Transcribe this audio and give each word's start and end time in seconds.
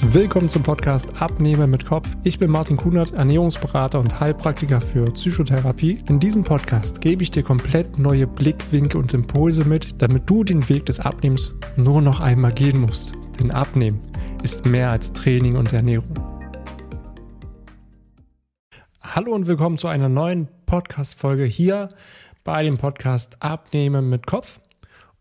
Willkommen 0.00 0.48
zum 0.48 0.62
Podcast 0.62 1.20
Abnehmen 1.20 1.70
mit 1.70 1.84
Kopf. 1.84 2.08
Ich 2.22 2.38
bin 2.38 2.52
Martin 2.52 2.76
Kunert, 2.76 3.14
Ernährungsberater 3.14 3.98
und 3.98 4.20
Heilpraktiker 4.20 4.80
für 4.80 5.04
Psychotherapie. 5.10 5.98
In 6.08 6.20
diesem 6.20 6.44
Podcast 6.44 7.00
gebe 7.00 7.24
ich 7.24 7.32
dir 7.32 7.42
komplett 7.42 7.98
neue 7.98 8.28
Blickwinkel 8.28 9.00
und 9.00 9.12
Impulse 9.12 9.64
mit, 9.64 10.00
damit 10.00 10.30
du 10.30 10.44
den 10.44 10.68
Weg 10.68 10.86
des 10.86 11.00
Abnehmens 11.00 11.52
nur 11.76 12.00
noch 12.00 12.20
einmal 12.20 12.52
gehen 12.52 12.80
musst. 12.80 13.12
Denn 13.40 13.50
Abnehmen 13.50 14.00
ist 14.44 14.66
mehr 14.66 14.90
als 14.90 15.12
Training 15.12 15.56
und 15.56 15.72
Ernährung. 15.72 16.14
Hallo 19.02 19.34
und 19.34 19.48
willkommen 19.48 19.78
zu 19.78 19.88
einer 19.88 20.08
neuen 20.08 20.48
Podcast-Folge 20.66 21.44
hier 21.44 21.88
bei 22.44 22.62
dem 22.62 22.78
Podcast 22.78 23.42
Abnehmen 23.42 24.08
mit 24.08 24.28
Kopf. 24.28 24.60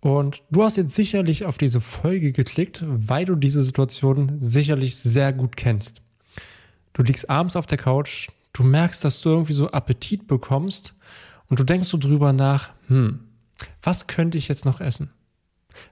Und 0.08 0.42
du 0.50 0.64
hast 0.64 0.78
jetzt 0.78 0.96
sicherlich 0.96 1.44
auf 1.44 1.58
diese 1.58 1.82
Folge 1.82 2.32
geklickt, 2.32 2.82
weil 2.88 3.26
du 3.26 3.36
diese 3.36 3.62
Situation 3.62 4.38
sicherlich 4.40 4.96
sehr 4.96 5.34
gut 5.34 5.58
kennst. 5.58 6.02
Du 6.94 7.04
liegst 7.04 7.30
abends 7.30 7.58
auf 7.58 7.66
der 7.66 7.78
Couch, 7.78 8.30
du 8.54 8.64
merkst, 8.64 9.04
dass 9.04 9.20
du 9.20 9.28
irgendwie 9.32 9.52
so 9.52 9.70
Appetit 9.70 10.26
bekommst 10.26 10.96
und 11.50 11.60
du 11.60 11.66
denkst 11.66 11.90
so 11.90 11.98
drüber 11.98 12.32
nach, 12.32 12.70
hm, 12.88 13.20
was 13.84 14.08
könnte 14.08 14.38
ich 14.38 14.48
jetzt 14.48 14.64
noch 14.64 14.80
essen? 14.80 15.10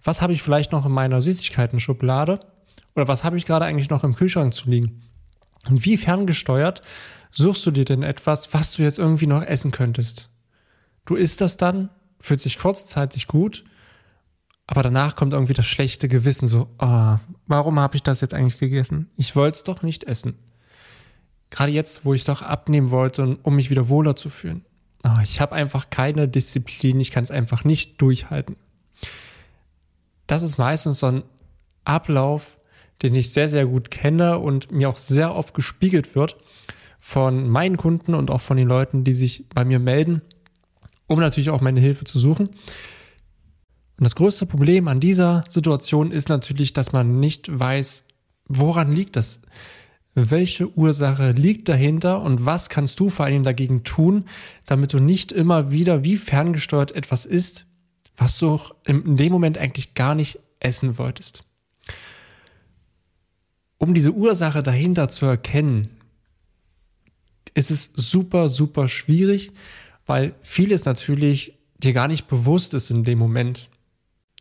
Was 0.02 0.22
habe 0.22 0.32
ich 0.32 0.42
vielleicht 0.42 0.72
noch 0.72 0.86
in 0.86 0.94
meiner 0.94 1.22
Süßigkeiten-Schublade? 1.22 2.40
Oder 2.96 3.10
was 3.10 3.26
habe 3.26 3.36
ich 3.36 3.46
gerade 3.46 3.66
eigentlich 3.66 3.90
noch 3.90 4.06
im 4.06 4.16
Kühlschrank 4.16 4.54
zu 4.54 4.70
liegen? 4.70 5.02
Und 5.68 5.84
wie 5.84 5.98
ferngesteuert 5.98 6.84
suchst 7.32 7.66
du 7.66 7.72
dir 7.72 7.84
denn 7.84 8.02
etwas, 8.02 8.54
was 8.54 8.76
du 8.76 8.84
jetzt 8.84 8.98
irgendwie 8.98 9.28
noch 9.28 9.44
essen 9.44 9.72
könntest? 9.72 10.30
Du 11.04 11.16
isst 11.16 11.42
das 11.42 11.58
dann, 11.58 11.90
fühlt 12.22 12.40
sich 12.40 12.58
kurzzeitig 12.58 13.28
gut, 13.28 13.66
aber 14.68 14.84
danach 14.84 15.16
kommt 15.16 15.34
irgendwie 15.34 15.54
das 15.54 15.66
schlechte 15.66 16.08
Gewissen, 16.08 16.48
so, 16.48 16.68
ah, 16.80 17.20
warum 17.48 17.80
habe 17.80 17.96
ich 17.96 18.04
das 18.04 18.22
jetzt 18.22 18.34
eigentlich 18.34 18.60
gegessen? 18.60 19.10
Ich 19.16 19.36
wollte 19.36 19.58
es 19.58 19.64
doch 19.64 19.84
nicht 19.84 20.06
essen. 20.06 20.36
Gerade 21.52 21.72
jetzt, 21.72 22.06
wo 22.06 22.14
ich 22.14 22.24
doch 22.24 22.42
abnehmen 22.42 22.90
wollte, 22.90 23.38
um 23.44 23.56
mich 23.56 23.70
wieder 23.70 23.90
wohler 23.90 24.16
zu 24.16 24.30
fühlen. 24.30 24.66
Oh, 25.04 25.22
ich 25.24 25.40
habe 25.40 25.54
einfach 25.54 25.92
keine 25.92 26.28
Disziplin, 26.28 27.00
ich 27.00 27.12
kann 27.12 27.24
es 27.24 27.32
einfach 27.32 27.64
nicht 27.64 28.02
durchhalten. 28.02 28.56
Das 30.26 30.42
ist 30.42 30.58
meistens 30.58 31.00
so 31.00 31.08
ein 31.08 31.24
Ablauf, 31.84 32.58
den 33.04 33.14
ich 33.14 33.32
sehr, 33.32 33.50
sehr 33.50 33.68
gut 33.68 33.92
kenne 33.92 34.40
und 34.40 34.72
mir 34.72 34.90
auch 34.90 34.98
sehr 34.98 35.36
oft 35.36 35.54
gespiegelt 35.54 36.16
wird 36.16 36.38
von 36.98 37.48
meinen 37.48 37.78
Kunden 37.78 38.16
und 38.16 38.32
auch 38.32 38.42
von 38.42 38.58
den 38.58 38.68
Leuten, 38.68 39.04
die 39.04 39.14
sich 39.14 39.48
bei 39.50 39.64
mir 39.64 39.78
melden, 39.78 40.24
um 41.06 41.20
natürlich 41.20 41.52
auch 41.52 41.62
meine 41.62 41.80
Hilfe 41.80 42.06
zu 42.06 42.18
suchen. 42.18 42.50
Und 43.98 44.04
das 44.04 44.16
größte 44.16 44.46
Problem 44.46 44.88
an 44.88 45.00
dieser 45.00 45.46
Situation 45.50 46.12
ist 46.12 46.28
natürlich, 46.28 46.74
dass 46.74 46.92
man 46.92 47.20
nicht 47.20 47.48
weiß, 47.58 48.06
woran 48.48 48.92
liegt 48.92 49.16
das? 49.16 49.42
Welche 50.14 50.70
Ursache 50.78 51.32
liegt 51.32 51.68
dahinter 51.68 52.22
und 52.22 52.46
was 52.46 52.70
kannst 52.70 53.00
du 53.00 53.10
vor 53.10 53.26
allem 53.26 53.44
dagegen 53.44 53.84
tun, 53.84 54.26
damit 54.66 54.94
du 54.94 55.00
nicht 55.00 55.32
immer 55.32 55.72
wieder 55.72 56.04
wie 56.04 56.18
ferngesteuert 56.18 56.94
etwas 56.94 57.26
isst, 57.26 57.66
was 58.16 58.38
du 58.40 58.60
in 58.86 59.18
dem 59.18 59.32
Moment 59.32 59.58
eigentlich 59.58 59.94
gar 59.94 60.16
nicht 60.16 60.40
essen 60.60 60.98
wolltest? 60.98 61.44
Um 63.78 63.94
diese 63.94 64.14
Ursache 64.14 64.64
dahinter 64.64 65.10
zu 65.10 65.26
erkennen, 65.26 65.90
ist 67.54 67.72
es 67.72 67.92
super, 67.96 68.50
super 68.50 68.88
schwierig, 68.88 69.52
weil 70.06 70.34
vieles 70.42 70.86
natürlich 70.86 71.58
dir 71.78 71.94
gar 71.94 72.08
nicht 72.08 72.28
bewusst 72.28 72.74
ist 72.74 72.90
in 72.90 73.04
dem 73.04 73.20
Moment. 73.20 73.70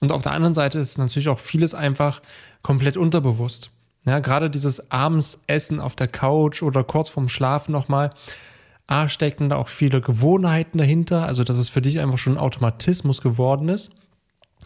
Und 0.04 0.12
auf 0.12 0.20
der 0.20 0.32
anderen 0.32 0.52
Seite 0.52 0.78
ist 0.78 0.98
natürlich 0.98 1.30
auch 1.30 1.40
vieles 1.40 1.74
einfach 1.74 2.20
komplett 2.62 2.98
unterbewusst. 2.98 3.70
Ja, 4.04 4.18
gerade 4.18 4.50
dieses 4.50 4.90
abends 4.90 5.40
Essen 5.46 5.80
auf 5.80 5.96
der 5.96 6.08
Couch 6.08 6.62
oder 6.62 6.84
kurz 6.84 7.08
vorm 7.08 7.28
Schlafen 7.28 7.72
nochmal. 7.72 8.10
A, 8.86 9.08
stecken 9.08 9.48
da 9.48 9.56
auch 9.56 9.68
viele 9.68 10.02
Gewohnheiten 10.02 10.76
dahinter, 10.76 11.24
also 11.24 11.42
dass 11.42 11.56
es 11.56 11.70
für 11.70 11.80
dich 11.80 12.00
einfach 12.00 12.18
schon 12.18 12.34
ein 12.34 12.38
Automatismus 12.38 13.22
geworden 13.22 13.70
ist 13.70 13.92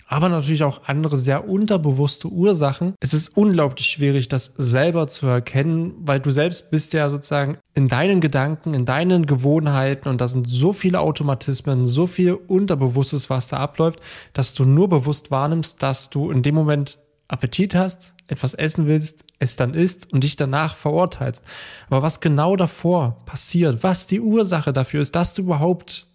aber 0.08 0.30
natürlich 0.30 0.64
auch 0.64 0.84
andere 0.84 1.18
sehr 1.18 1.46
unterbewusste 1.48 2.28
Ursachen. 2.28 2.94
Es 2.98 3.12
ist 3.12 3.36
unglaublich 3.36 3.86
schwierig, 3.86 4.28
das 4.28 4.54
selber 4.56 5.06
zu 5.06 5.26
erkennen, 5.26 5.94
weil 6.00 6.18
du 6.18 6.30
selbst 6.30 6.70
bist 6.70 6.94
ja 6.94 7.10
sozusagen 7.10 7.58
in 7.74 7.88
deinen 7.88 8.22
Gedanken, 8.22 8.72
in 8.72 8.86
deinen 8.86 9.26
Gewohnheiten 9.26 10.08
und 10.08 10.22
da 10.22 10.26
sind 10.26 10.48
so 10.48 10.72
viele 10.72 11.00
Automatismen, 11.00 11.84
so 11.84 12.06
viel 12.06 12.32
Unterbewusstes, 12.32 13.28
was 13.28 13.48
da 13.48 13.58
abläuft, 13.58 14.00
dass 14.32 14.54
du 14.54 14.64
nur 14.64 14.88
bewusst 14.88 15.30
wahrnimmst, 15.30 15.82
dass 15.82 16.08
du 16.08 16.30
in 16.30 16.42
dem 16.42 16.54
Moment 16.54 16.98
Appetit 17.28 17.74
hast, 17.74 18.14
etwas 18.28 18.54
essen 18.54 18.86
willst, 18.86 19.24
es 19.38 19.56
dann 19.56 19.74
isst 19.74 20.10
und 20.14 20.24
dich 20.24 20.36
danach 20.36 20.74
verurteilst. 20.74 21.44
Aber 21.90 22.00
was 22.00 22.20
genau 22.20 22.56
davor 22.56 23.22
passiert, 23.26 23.82
was 23.82 24.06
die 24.06 24.20
Ursache 24.20 24.72
dafür 24.72 25.02
ist, 25.02 25.14
dass 25.14 25.34
du 25.34 25.42
überhaupt 25.42 26.06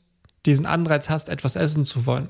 diesen 0.48 0.66
Anreiz 0.66 1.12
hast, 1.12 1.30
etwas 1.30 1.56
essen 1.56 1.86
zu 1.86 2.08
wollen, 2.08 2.30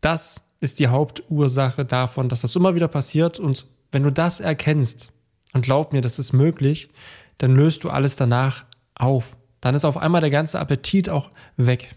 das 0.00 0.42
ist 0.60 0.78
die 0.78 0.88
Hauptursache 0.88 1.84
davon, 1.84 2.28
dass 2.28 2.42
das 2.42 2.56
immer 2.56 2.74
wieder 2.74 2.88
passiert. 2.88 3.38
Und 3.38 3.66
wenn 3.92 4.02
du 4.02 4.12
das 4.12 4.40
erkennst, 4.40 5.12
und 5.52 5.62
glaub 5.62 5.92
mir, 5.92 6.00
das 6.00 6.18
ist 6.18 6.32
möglich, 6.32 6.90
dann 7.38 7.56
löst 7.56 7.84
du 7.84 7.90
alles 7.90 8.16
danach 8.16 8.64
auf. 8.94 9.36
Dann 9.60 9.74
ist 9.74 9.84
auf 9.84 9.96
einmal 9.96 10.20
der 10.20 10.30
ganze 10.30 10.60
Appetit 10.60 11.08
auch 11.08 11.30
weg. 11.56 11.94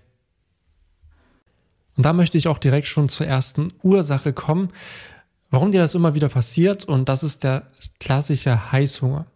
Und 1.96 2.06
da 2.06 2.14
möchte 2.14 2.38
ich 2.38 2.48
auch 2.48 2.58
direkt 2.58 2.88
schon 2.88 3.10
zur 3.10 3.28
ersten 3.28 3.72
Ursache 3.84 4.34
kommen, 4.34 4.70
warum 5.52 5.72
dir 5.72 5.80
das 5.80 5.94
immer 5.94 6.16
wieder 6.16 6.30
passiert. 6.30 6.86
Und 6.86 7.10
das 7.10 7.24
ist 7.24 7.44
der 7.44 7.68
klassische 8.00 8.72
Heißhunger. 8.72 9.28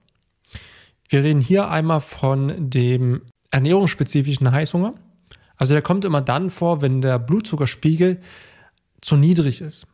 Wir 1.09 1.23
reden 1.23 1.41
hier 1.41 1.69
einmal 1.69 2.01
von 2.01 2.69
dem 2.69 3.21
ernährungsspezifischen 3.51 4.51
Heißhunger. 4.51 4.95
Also 5.55 5.73
der 5.73 5.81
kommt 5.81 6.05
immer 6.05 6.21
dann 6.21 6.49
vor, 6.49 6.81
wenn 6.81 7.01
der 7.01 7.19
Blutzuckerspiegel 7.19 8.19
zu 9.01 9.15
niedrig 9.15 9.61
ist. 9.61 9.87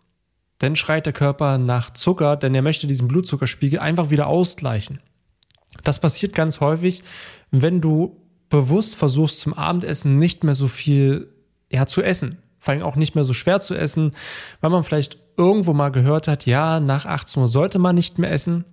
Dann 0.59 0.75
schreit 0.75 1.05
der 1.05 1.13
Körper 1.13 1.57
nach 1.57 1.91
Zucker, 1.91 2.37
denn 2.37 2.55
er 2.55 2.61
möchte 2.61 2.87
diesen 2.87 3.07
Blutzuckerspiegel 3.07 3.79
einfach 3.79 4.09
wieder 4.09 4.27
ausgleichen. 4.27 4.99
Das 5.83 5.99
passiert 5.99 6.35
ganz 6.35 6.59
häufig, 6.59 7.03
wenn 7.51 7.81
du 7.81 8.21
bewusst 8.49 8.95
versuchst 8.95 9.41
zum 9.41 9.53
Abendessen 9.53 10.19
nicht 10.19 10.43
mehr 10.43 10.55
so 10.55 10.67
viel 10.67 11.33
ja, 11.71 11.87
zu 11.87 12.01
essen. 12.01 12.37
Vor 12.59 12.73
allem 12.73 12.83
auch 12.83 12.95
nicht 12.95 13.15
mehr 13.15 13.25
so 13.25 13.33
schwer 13.33 13.59
zu 13.59 13.75
essen, 13.75 14.11
weil 14.61 14.69
man 14.69 14.83
vielleicht 14.83 15.17
irgendwo 15.37 15.73
mal 15.73 15.89
gehört 15.89 16.27
hat, 16.27 16.45
ja, 16.45 16.79
nach 16.79 17.05
18 17.05 17.41
Uhr 17.41 17.47
sollte 17.47 17.79
man 17.79 17.95
nicht 17.95 18.19
mehr 18.19 18.31
essen. 18.31 18.63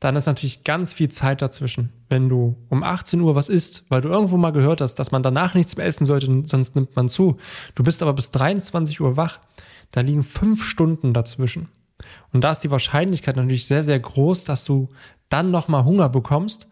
Dann 0.00 0.16
ist 0.16 0.26
natürlich 0.26 0.64
ganz 0.64 0.94
viel 0.94 1.10
Zeit 1.10 1.42
dazwischen. 1.42 1.92
Wenn 2.08 2.28
du 2.28 2.56
um 2.70 2.82
18 2.82 3.20
Uhr 3.20 3.34
was 3.34 3.48
isst, 3.48 3.84
weil 3.88 4.00
du 4.00 4.08
irgendwo 4.08 4.36
mal 4.36 4.50
gehört 4.50 4.80
hast, 4.80 4.96
dass 4.96 5.12
man 5.12 5.22
danach 5.22 5.54
nichts 5.54 5.76
mehr 5.76 5.86
essen 5.86 6.06
sollte, 6.06 6.42
sonst 6.46 6.74
nimmt 6.74 6.96
man 6.96 7.08
zu. 7.08 7.36
Du 7.74 7.84
bist 7.84 8.02
aber 8.02 8.14
bis 8.14 8.30
23 8.30 9.00
Uhr 9.00 9.16
wach 9.16 9.38
da 9.92 10.00
liegen 10.00 10.22
fünf 10.22 10.64
Stunden 10.64 11.12
dazwischen. 11.12 11.68
Und 12.32 12.42
da 12.42 12.52
ist 12.52 12.60
die 12.60 12.70
Wahrscheinlichkeit 12.70 13.36
natürlich 13.36 13.66
sehr, 13.66 13.82
sehr 13.82 13.98
groß, 13.98 14.44
dass 14.44 14.64
du 14.64 14.88
dann 15.28 15.50
nochmal 15.50 15.84
Hunger 15.84 16.08
bekommst. 16.08 16.68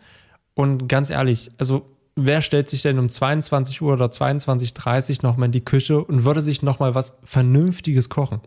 Und 0.55 0.89
ganz 0.89 1.11
ehrlich, 1.11 1.51
also 1.59 1.87
wer 2.17 2.43
stellt 2.43 2.69
sich 2.69 2.83
denn 2.83 2.99
um 2.99 3.09
22 3.09 3.81
Uhr 3.83 3.93
oder 3.93 4.07
22.30 4.07 5.19
Uhr 5.19 5.31
nochmal 5.31 5.47
in 5.47 5.53
die 5.53 5.65
Küche 5.65 6.03
und 6.03 6.25
würde 6.25 6.41
sich 6.41 6.63
nochmal 6.63 6.95
was 6.95 7.19
Vernünftiges 7.25 8.09
kochen? 8.09 8.41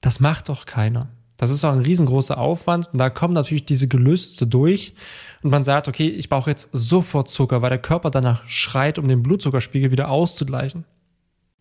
Das 0.00 0.20
macht 0.20 0.48
doch 0.48 0.66
keiner. 0.66 1.08
Das 1.36 1.50
ist 1.50 1.64
auch 1.64 1.72
ein 1.72 1.80
riesengroßer 1.80 2.38
Aufwand 2.38 2.88
und 2.92 2.98
da 2.98 3.10
kommen 3.10 3.34
natürlich 3.34 3.64
diese 3.64 3.88
Gelüste 3.88 4.46
durch 4.46 4.94
und 5.42 5.50
man 5.50 5.64
sagt, 5.64 5.88
okay, 5.88 6.08
ich 6.08 6.28
brauche 6.28 6.50
jetzt 6.50 6.68
sofort 6.72 7.28
Zucker, 7.30 7.62
weil 7.62 7.70
der 7.70 7.80
Körper 7.80 8.10
danach 8.10 8.46
schreit, 8.46 8.98
um 8.98 9.08
den 9.08 9.22
Blutzuckerspiegel 9.22 9.90
wieder 9.90 10.08
auszugleichen. 10.08 10.84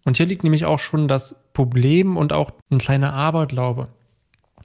Und 0.06 0.18
hier 0.18 0.26
liegt 0.26 0.44
nämlich 0.44 0.66
auch 0.66 0.80
schon 0.80 1.08
das 1.08 1.36
Problem 1.54 2.18
und 2.18 2.34
auch 2.34 2.52
ein 2.72 2.80
kleiner 2.80 3.14
Aberglaube. 3.14 3.88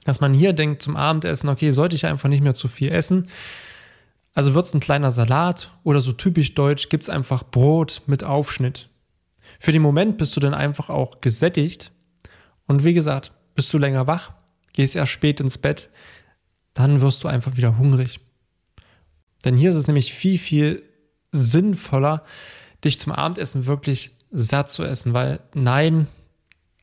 Dass 0.05 0.19
man 0.19 0.33
hier 0.33 0.53
denkt 0.53 0.81
zum 0.81 0.95
Abendessen, 0.95 1.49
okay, 1.49 1.71
sollte 1.71 1.95
ich 1.95 2.05
einfach 2.05 2.29
nicht 2.29 2.43
mehr 2.43 2.53
zu 2.53 2.67
viel 2.67 2.91
essen. 2.91 3.27
Also 4.33 4.53
wird 4.53 4.65
es 4.65 4.73
ein 4.73 4.79
kleiner 4.79 5.11
Salat 5.11 5.71
oder 5.83 6.01
so 6.01 6.11
typisch 6.11 6.53
deutsch, 6.53 6.89
gibt 6.89 7.03
es 7.03 7.09
einfach 7.09 7.43
Brot 7.43 8.03
mit 8.05 8.23
Aufschnitt. 8.23 8.89
Für 9.59 9.71
den 9.71 9.81
Moment 9.81 10.17
bist 10.17 10.35
du 10.35 10.39
dann 10.39 10.53
einfach 10.53 10.89
auch 10.89 11.21
gesättigt. 11.21 11.91
Und 12.67 12.83
wie 12.83 12.93
gesagt, 12.93 13.31
bist 13.55 13.73
du 13.73 13.77
länger 13.77 14.07
wach, 14.07 14.31
gehst 14.73 14.95
erst 14.95 15.11
spät 15.11 15.39
ins 15.39 15.57
Bett, 15.57 15.89
dann 16.73 17.01
wirst 17.01 17.23
du 17.23 17.27
einfach 17.27 17.57
wieder 17.57 17.77
hungrig. 17.77 18.19
Denn 19.45 19.57
hier 19.57 19.71
ist 19.71 19.75
es 19.75 19.87
nämlich 19.87 20.13
viel, 20.13 20.37
viel 20.37 20.83
sinnvoller, 21.31 22.23
dich 22.83 22.99
zum 22.99 23.13
Abendessen 23.13 23.65
wirklich 23.65 24.16
satt 24.31 24.69
zu 24.69 24.83
essen, 24.83 25.13
weil 25.13 25.39
nein, 25.53 26.07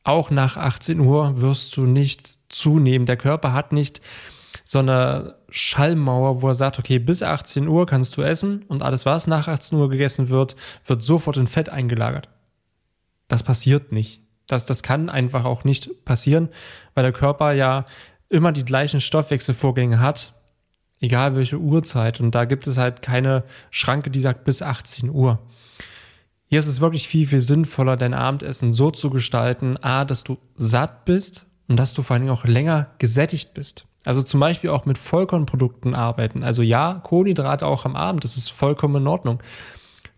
auch 0.03 0.29
nach 0.29 0.57
18 0.57 0.99
Uhr 0.99 1.41
wirst 1.41 1.75
du 1.77 1.85
nicht 1.85 2.35
zunehmen. 2.49 3.05
Der 3.05 3.17
Körper 3.17 3.53
hat 3.53 3.71
nicht 3.71 4.01
so 4.63 4.79
eine 4.79 5.35
Schallmauer, 5.49 6.41
wo 6.41 6.47
er 6.47 6.55
sagt, 6.55 6.79
okay, 6.79 6.99
bis 6.99 7.21
18 7.21 7.67
Uhr 7.67 7.85
kannst 7.85 8.17
du 8.17 8.21
essen 8.21 8.63
und 8.63 8.83
alles, 8.83 9.05
was 9.05 9.27
nach 9.27 9.47
18 9.47 9.77
Uhr 9.77 9.89
gegessen 9.89 10.29
wird, 10.29 10.55
wird 10.85 11.01
sofort 11.01 11.37
in 11.37 11.47
Fett 11.47 11.69
eingelagert. 11.69 12.29
Das 13.27 13.43
passiert 13.43 13.91
nicht. 13.91 14.21
Das, 14.47 14.65
das 14.65 14.83
kann 14.83 15.09
einfach 15.09 15.45
auch 15.45 15.63
nicht 15.63 16.05
passieren, 16.05 16.49
weil 16.93 17.03
der 17.03 17.13
Körper 17.13 17.51
ja 17.53 17.85
immer 18.29 18.51
die 18.51 18.65
gleichen 18.65 19.01
Stoffwechselvorgänge 19.01 19.99
hat, 19.99 20.33
egal 20.99 21.35
welche 21.35 21.57
Uhrzeit. 21.57 22.19
Und 22.19 22.35
da 22.35 22.45
gibt 22.45 22.67
es 22.67 22.77
halt 22.77 23.01
keine 23.01 23.43
Schranke, 23.71 24.11
die 24.11 24.19
sagt 24.19 24.45
bis 24.45 24.61
18 24.61 25.09
Uhr. 25.09 25.39
Hier 26.55 26.61
ist 26.61 26.67
es 26.67 26.79
wirklich 26.79 27.09
viel, 27.09 27.27
viel 27.27 27.41
sinnvoller, 27.41 27.97
dein 27.97 28.13
Abendessen 28.13 28.71
so 28.71 28.89
zu 28.89 29.09
gestalten, 29.09 29.75
a, 29.81 30.05
dass 30.05 30.23
du 30.23 30.37
satt 30.55 31.03
bist 31.03 31.47
und 31.67 31.75
dass 31.75 31.93
du 31.93 32.01
vor 32.01 32.13
allen 32.13 32.21
Dingen 32.23 32.33
auch 32.33 32.45
länger 32.45 32.91
gesättigt 32.97 33.53
bist. 33.53 33.87
Also 34.05 34.21
zum 34.21 34.39
Beispiel 34.39 34.69
auch 34.69 34.85
mit 34.85 34.97
Vollkornprodukten 34.97 35.93
arbeiten. 35.95 36.45
Also 36.45 36.61
ja, 36.61 37.01
Kohlenhydrate 37.03 37.67
auch 37.67 37.83
am 37.83 37.97
Abend, 37.97 38.23
das 38.23 38.37
ist 38.37 38.53
vollkommen 38.53 39.01
in 39.01 39.07
Ordnung. 39.07 39.43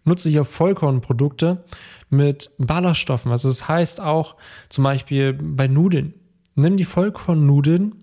Nutze 0.04 0.30
hier 0.30 0.46
Vollkornprodukte 0.46 1.64
mit 2.12 2.52
Ballaststoffen. 2.60 3.32
Also 3.32 3.48
das 3.48 3.68
heißt 3.68 4.00
auch 4.00 4.36
zum 4.70 4.84
Beispiel 4.84 5.34
bei 5.34 5.68
Nudeln. 5.68 6.14
Nimm 6.54 6.78
die 6.78 6.86
Vollkornnudeln, 6.86 7.96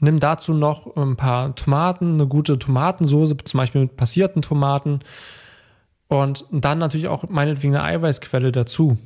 nimm 0.00 0.18
dazu 0.18 0.54
noch 0.54 0.96
ein 0.96 1.14
paar 1.14 1.54
Tomaten, 1.54 2.14
eine 2.14 2.26
gute 2.26 2.58
Tomatensoße, 2.58 3.36
zum 3.44 3.58
Beispiel 3.58 3.82
mit 3.82 3.96
passierten 3.96 4.42
Tomaten 4.42 5.02
und 6.22 6.44
dann 6.50 6.78
natürlich 6.78 7.08
auch 7.08 7.28
meinetwegen 7.28 7.74
eine 7.74 7.84
Eiweißquelle 7.84 8.52
dazu. 8.52 8.98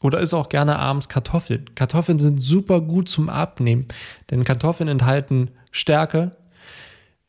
Oder 0.00 0.20
isst 0.20 0.34
auch 0.34 0.48
gerne 0.48 0.78
abends 0.78 1.08
Kartoffeln. 1.08 1.74
Kartoffeln 1.74 2.18
sind 2.18 2.40
super 2.40 2.80
gut 2.80 3.08
zum 3.08 3.28
Abnehmen, 3.28 3.86
denn 4.30 4.44
Kartoffeln 4.44 4.88
enthalten 4.88 5.50
Stärke. 5.72 6.36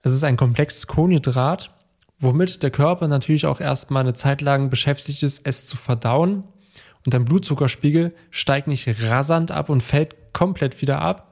Es 0.02 0.14
ist 0.14 0.24
ein 0.24 0.38
komplexes 0.38 0.88
Kohlenhydrat, 0.88 1.72
womit 2.20 2.62
der 2.62 2.72
Körper 2.72 3.08
natürlich 3.08 3.46
auch 3.48 3.60
erstmal 3.60 4.02
eine 4.02 4.14
Zeit 4.14 4.42
lang 4.42 4.70
beschäftigt 4.70 5.24
ist, 5.24 5.46
es 5.46 5.66
zu 5.66 5.78
verdauen. 5.78 6.44
Und 7.06 7.14
dein 7.14 7.26
Blutzuckerspiegel 7.26 8.14
steigt 8.30 8.68
nicht 8.68 8.88
rasant 9.10 9.52
ab 9.52 9.70
und 9.70 9.82
fällt 9.82 10.34
komplett 10.34 10.82
wieder 10.82 11.02
ab. 11.02 11.26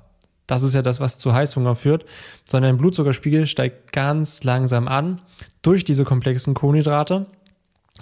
Das 0.48 0.62
ist 0.62 0.74
ja 0.74 0.81
das, 0.81 1.00
was 1.01 1.19
zu 1.19 1.34
Heißhunger 1.34 1.75
führt, 1.75 2.06
sondern 2.50 2.72
dein 2.72 2.78
Blutzuckerspiegel 2.78 3.45
steigt 3.48 3.92
ganz 3.92 4.44
langsam 4.44 4.88
an 4.88 5.22
durch 5.62 5.84
diese 5.84 6.06
komplexen 6.06 6.54
Kohlenhydrate. 6.54 7.28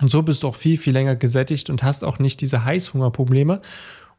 Und 0.01 0.09
so 0.09 0.23
bist 0.23 0.43
du 0.43 0.47
auch 0.47 0.55
viel, 0.55 0.77
viel 0.77 0.93
länger 0.93 1.15
gesättigt 1.15 1.69
und 1.69 1.83
hast 1.83 2.03
auch 2.03 2.19
nicht 2.19 2.41
diese 2.41 2.65
Heißhungerprobleme. 2.65 3.61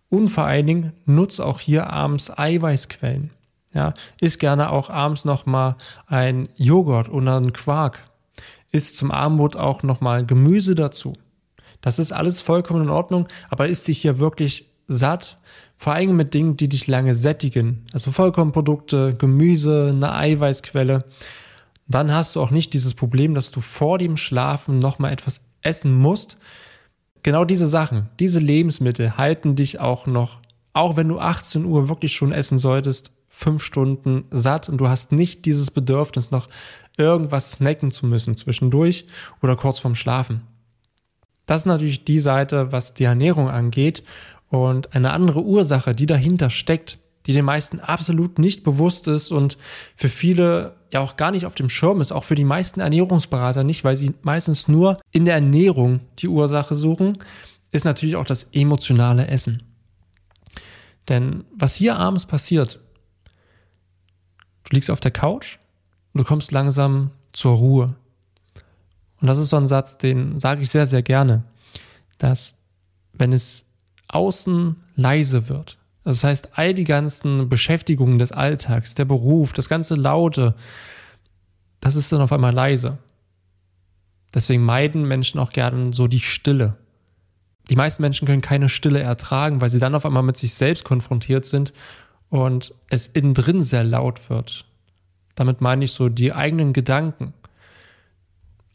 Und 0.09 0.29
vor 0.29 0.45
allen 0.45 0.67
Dingen 0.67 0.93
nutz 1.05 1.41
auch 1.41 1.61
hier 1.61 1.91
abends 1.91 2.37
Eiweißquellen. 2.37 3.31
Ja, 3.75 3.93
isst 4.21 4.41
gerne 4.41 4.71
auch 4.71 4.89
abends 4.89 5.25
nochmal 5.25 5.77
ein 6.07 6.49
Joghurt 6.57 7.11
oder 7.11 7.39
ein 7.39 7.53
Quark. 7.53 7.99
Isst 8.73 8.97
zum 8.97 9.11
Abendbrot 9.11 9.57
auch 9.57 9.83
nochmal 9.83 10.25
Gemüse 10.25 10.75
dazu. 10.75 11.15
Das 11.83 11.99
ist 11.99 12.13
alles 12.13 12.41
vollkommen 12.41 12.85
in 12.85 12.91
Ordnung, 12.91 13.29
aber 13.51 13.69
isst 13.69 13.87
dich 13.87 13.99
hier 13.99 14.19
wirklich 14.19 14.71
satt, 14.89 15.39
vor 15.77 15.93
allem 15.93 16.17
mit 16.17 16.33
Dingen, 16.33 16.57
die 16.57 16.69
dich 16.69 16.87
lange 16.87 17.15
sättigen. 17.15 17.85
Also 17.93 18.11
Vollkornprodukte, 18.11 19.15
Gemüse, 19.15 19.91
eine 19.95 20.15
Eiweißquelle. 20.15 21.05
Dann 21.87 22.13
hast 22.13 22.35
du 22.35 22.41
auch 22.41 22.51
nicht 22.51 22.73
dieses 22.73 22.95
Problem, 22.95 23.35
dass 23.35 23.51
du 23.51 23.61
vor 23.61 23.99
dem 23.99 24.17
Schlafen 24.17 24.79
nochmal 24.79 25.13
etwas 25.13 25.43
essen 25.67 25.95
musst, 25.95 26.39
genau 27.23 27.45
diese 27.45 27.67
Sachen, 27.67 28.09
diese 28.19 28.39
Lebensmittel 28.39 29.17
halten 29.17 29.57
dich 29.57 29.81
auch 29.81 30.07
noch, 30.07 30.41
auch 30.73 30.97
wenn 30.97 31.09
du 31.09 31.19
18 31.19 31.65
Uhr 31.65 31.89
wirklich 31.89 32.15
schon 32.15 32.33
essen 32.33 32.59
solltest, 32.59 33.11
fünf 33.29 33.63
Stunden 33.63 34.25
satt 34.31 34.69
und 34.69 34.79
du 34.79 34.89
hast 34.89 35.13
nicht 35.13 35.45
dieses 35.45 35.71
Bedürfnis, 35.71 36.31
noch 36.31 36.49
irgendwas 36.97 37.53
snacken 37.53 37.91
zu 37.91 38.07
müssen 38.07 38.37
zwischendurch 38.37 39.07
oder 39.43 39.57
kurz 39.57 39.79
vorm 39.79 39.95
Schlafen. 39.95 40.43
Das 41.47 41.63
ist 41.63 41.67
natürlich 41.67 42.05
die 42.05 42.19
Seite, 42.19 42.73
was 42.73 42.95
die 42.95 43.05
Ernährung 43.05 43.49
angeht. 43.49 44.03
Und 44.49 44.95
eine 44.95 45.13
andere 45.13 45.43
Ursache, 45.43 45.95
die 45.95 46.07
dahinter 46.07 46.51
steckt, 46.51 46.99
die 47.27 47.33
den 47.33 47.45
meisten 47.45 47.81
absolut 47.81 48.39
nicht 48.39 48.63
bewusst 48.63 49.09
ist 49.09 49.31
und 49.31 49.59
für 49.95 50.09
viele 50.09 50.77
ja 50.93 51.01
auch 51.01 51.17
gar 51.17 51.33
nicht 51.33 51.45
auf 51.47 51.55
dem 51.55 51.69
Schirm 51.69 52.01
ist, 52.01 52.13
auch 52.13 52.25
für 52.25 52.37
die 52.37 52.45
meisten 52.45 52.81
Ernährungsberater 52.81 53.65
nicht, 53.65 53.85
weil 53.85 53.97
sie 53.97 54.15
meistens 54.23 54.69
nur 54.69 54.99
in 55.11 55.25
der 55.25 55.35
Ernährung 55.35 56.01
die 56.19 56.29
Ursache 56.29 56.75
suchen, 56.75 57.19
ist 57.73 57.85
natürlich 57.85 58.17
auch 58.17 58.25
das 58.25 58.45
emotionale 58.53 59.27
Essen. 59.27 59.63
Denn 61.09 61.45
was 61.53 61.75
hier 61.75 61.99
abends 61.99 62.27
passiert, 62.27 62.81
du 64.65 64.75
liegst 64.75 64.91
auf 64.91 65.01
der 65.01 65.11
Couch 65.11 65.59
und 66.13 66.21
du 66.21 66.25
kommst 66.25 66.53
langsam 66.53 67.11
zur 67.33 67.57
Ruhe. 67.57 67.97
Und 69.21 69.29
das 69.29 69.39
ist 69.39 69.49
so 69.49 69.57
ein 69.57 69.67
Satz, 69.67 69.99
den 69.99 70.39
sage 70.39 70.63
ich 70.63 70.71
sehr, 70.71 70.87
sehr 70.87 71.03
gerne, 71.03 71.45
dass 72.19 72.59
wenn 73.13 73.33
es 73.33 73.67
außen 74.09 74.77
leise 74.95 75.49
wird, 75.49 75.79
das 76.07 76.23
heißt, 76.23 76.57
all 76.57 76.73
die 76.73 76.85
ganzen 76.85 77.49
Beschäftigungen 77.49 78.19
des 78.19 78.31
Alltags, 78.31 78.95
der 78.95 79.05
Beruf, 79.05 79.53
das 79.53 79.69
ganze 79.69 79.97
Laute, 79.97 80.55
das 81.81 81.97
ist 81.97 82.13
dann 82.13 82.21
auf 82.21 82.33
einmal 82.33 82.55
leise. 82.55 82.99
Deswegen 84.33 84.63
meiden 84.63 85.09
Menschen 85.09 85.41
auch 85.41 85.51
gerne 85.51 85.93
so 85.93 86.07
die 86.07 86.21
Stille. 86.21 86.77
Die 87.71 87.75
meisten 87.75 88.03
Menschen 88.03 88.27
können 88.27 88.41
keine 88.41 88.69
Stille 88.69 89.01
ertragen, 89.01 89.61
weil 89.61 89.71
sie 89.71 89.81
dann 89.81 89.97
auf 89.97 90.07
einmal 90.07 90.23
mit 90.23 90.37
sich 90.37 90.55
selbst 90.55 90.85
konfrontiert 90.85 91.45
sind 91.45 91.73
und 92.29 92.73
es 92.89 93.09
innen 93.09 93.35
drin 93.35 93.65
sehr 93.65 93.83
laut 93.83 94.31
wird. 94.31 94.65
Damit 95.35 95.61
meine 95.61 95.85
ich 95.85 95.93
so 95.93 96.09
die 96.09 96.33
eigenen 96.33 96.73
Gedanken, 96.73 97.35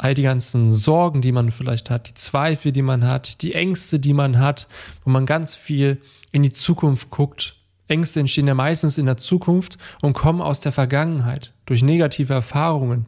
all 0.01 0.15
die 0.15 0.23
ganzen 0.23 0.71
Sorgen, 0.71 1.21
die 1.21 1.31
man 1.31 1.51
vielleicht 1.51 1.91
hat, 1.91 2.09
die 2.09 2.13
Zweifel, 2.15 2.71
die 2.71 2.81
man 2.81 3.05
hat, 3.05 3.43
die 3.43 3.53
Ängste, 3.53 3.99
die 3.99 4.13
man 4.13 4.39
hat, 4.39 4.67
wo 5.03 5.11
man 5.11 5.27
ganz 5.27 5.53
viel 5.53 6.01
in 6.31 6.41
die 6.41 6.51
Zukunft 6.51 7.11
guckt. 7.11 7.55
Ängste 7.87 8.19
entstehen 8.19 8.47
ja 8.47 8.55
meistens 8.55 8.97
in 8.97 9.05
der 9.05 9.17
Zukunft 9.17 9.77
und 10.01 10.13
kommen 10.13 10.41
aus 10.41 10.59
der 10.59 10.71
Vergangenheit 10.71 11.53
durch 11.67 11.83
negative 11.83 12.33
Erfahrungen. 12.33 13.05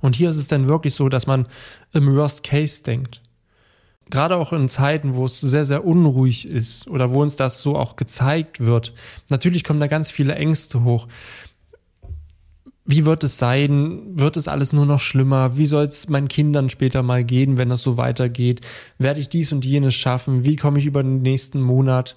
Und 0.00 0.14
hier 0.14 0.30
ist 0.30 0.36
es 0.36 0.46
dann 0.46 0.68
wirklich 0.68 0.94
so, 0.94 1.08
dass 1.08 1.26
man 1.26 1.48
im 1.92 2.14
Worst 2.14 2.44
Case 2.44 2.84
denkt. 2.84 3.20
Gerade 4.08 4.36
auch 4.36 4.52
in 4.52 4.68
Zeiten, 4.68 5.14
wo 5.14 5.26
es 5.26 5.40
sehr, 5.40 5.64
sehr 5.64 5.84
unruhig 5.84 6.46
ist 6.46 6.86
oder 6.86 7.10
wo 7.10 7.22
uns 7.22 7.34
das 7.34 7.60
so 7.60 7.76
auch 7.76 7.96
gezeigt 7.96 8.60
wird. 8.60 8.94
Natürlich 9.30 9.64
kommen 9.64 9.80
da 9.80 9.88
ganz 9.88 10.12
viele 10.12 10.36
Ängste 10.36 10.84
hoch. 10.84 11.08
Wie 12.90 13.04
wird 13.04 13.22
es 13.22 13.36
sein? 13.36 14.18
Wird 14.18 14.38
es 14.38 14.48
alles 14.48 14.72
nur 14.72 14.86
noch 14.86 15.00
schlimmer? 15.00 15.58
Wie 15.58 15.66
soll 15.66 15.84
es 15.84 16.08
meinen 16.08 16.28
Kindern 16.28 16.70
später 16.70 17.02
mal 17.02 17.22
gehen, 17.22 17.58
wenn 17.58 17.68
das 17.68 17.82
so 17.82 17.98
weitergeht? 17.98 18.62
Werde 18.96 19.20
ich 19.20 19.28
dies 19.28 19.52
und 19.52 19.66
jenes 19.66 19.94
schaffen? 19.94 20.46
Wie 20.46 20.56
komme 20.56 20.78
ich 20.78 20.86
über 20.86 21.02
den 21.02 21.20
nächsten 21.20 21.60
Monat? 21.60 22.16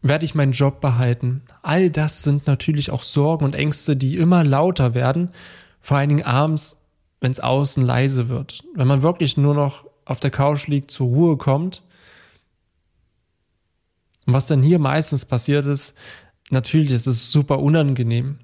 Werde 0.00 0.24
ich 0.24 0.36
meinen 0.36 0.52
Job 0.52 0.80
behalten? 0.80 1.42
All 1.62 1.90
das 1.90 2.22
sind 2.22 2.46
natürlich 2.46 2.92
auch 2.92 3.02
Sorgen 3.02 3.44
und 3.44 3.56
Ängste, 3.56 3.96
die 3.96 4.16
immer 4.16 4.44
lauter 4.44 4.94
werden, 4.94 5.30
vor 5.80 5.96
allen 5.96 6.10
Dingen 6.10 6.24
abends, 6.24 6.78
wenn 7.20 7.32
es 7.32 7.40
außen 7.40 7.82
leise 7.82 8.28
wird. 8.28 8.62
Wenn 8.76 8.86
man 8.86 9.02
wirklich 9.02 9.36
nur 9.36 9.56
noch 9.56 9.86
auf 10.04 10.20
der 10.20 10.30
Couch 10.30 10.68
liegt, 10.68 10.92
zur 10.92 11.08
Ruhe 11.08 11.36
kommt. 11.36 11.82
Und 14.24 14.34
was 14.34 14.46
dann 14.46 14.62
hier 14.62 14.78
meistens 14.78 15.24
passiert 15.24 15.66
ist, 15.66 15.96
natürlich 16.50 16.92
ist 16.92 17.08
es 17.08 17.32
super 17.32 17.58
unangenehm 17.58 18.38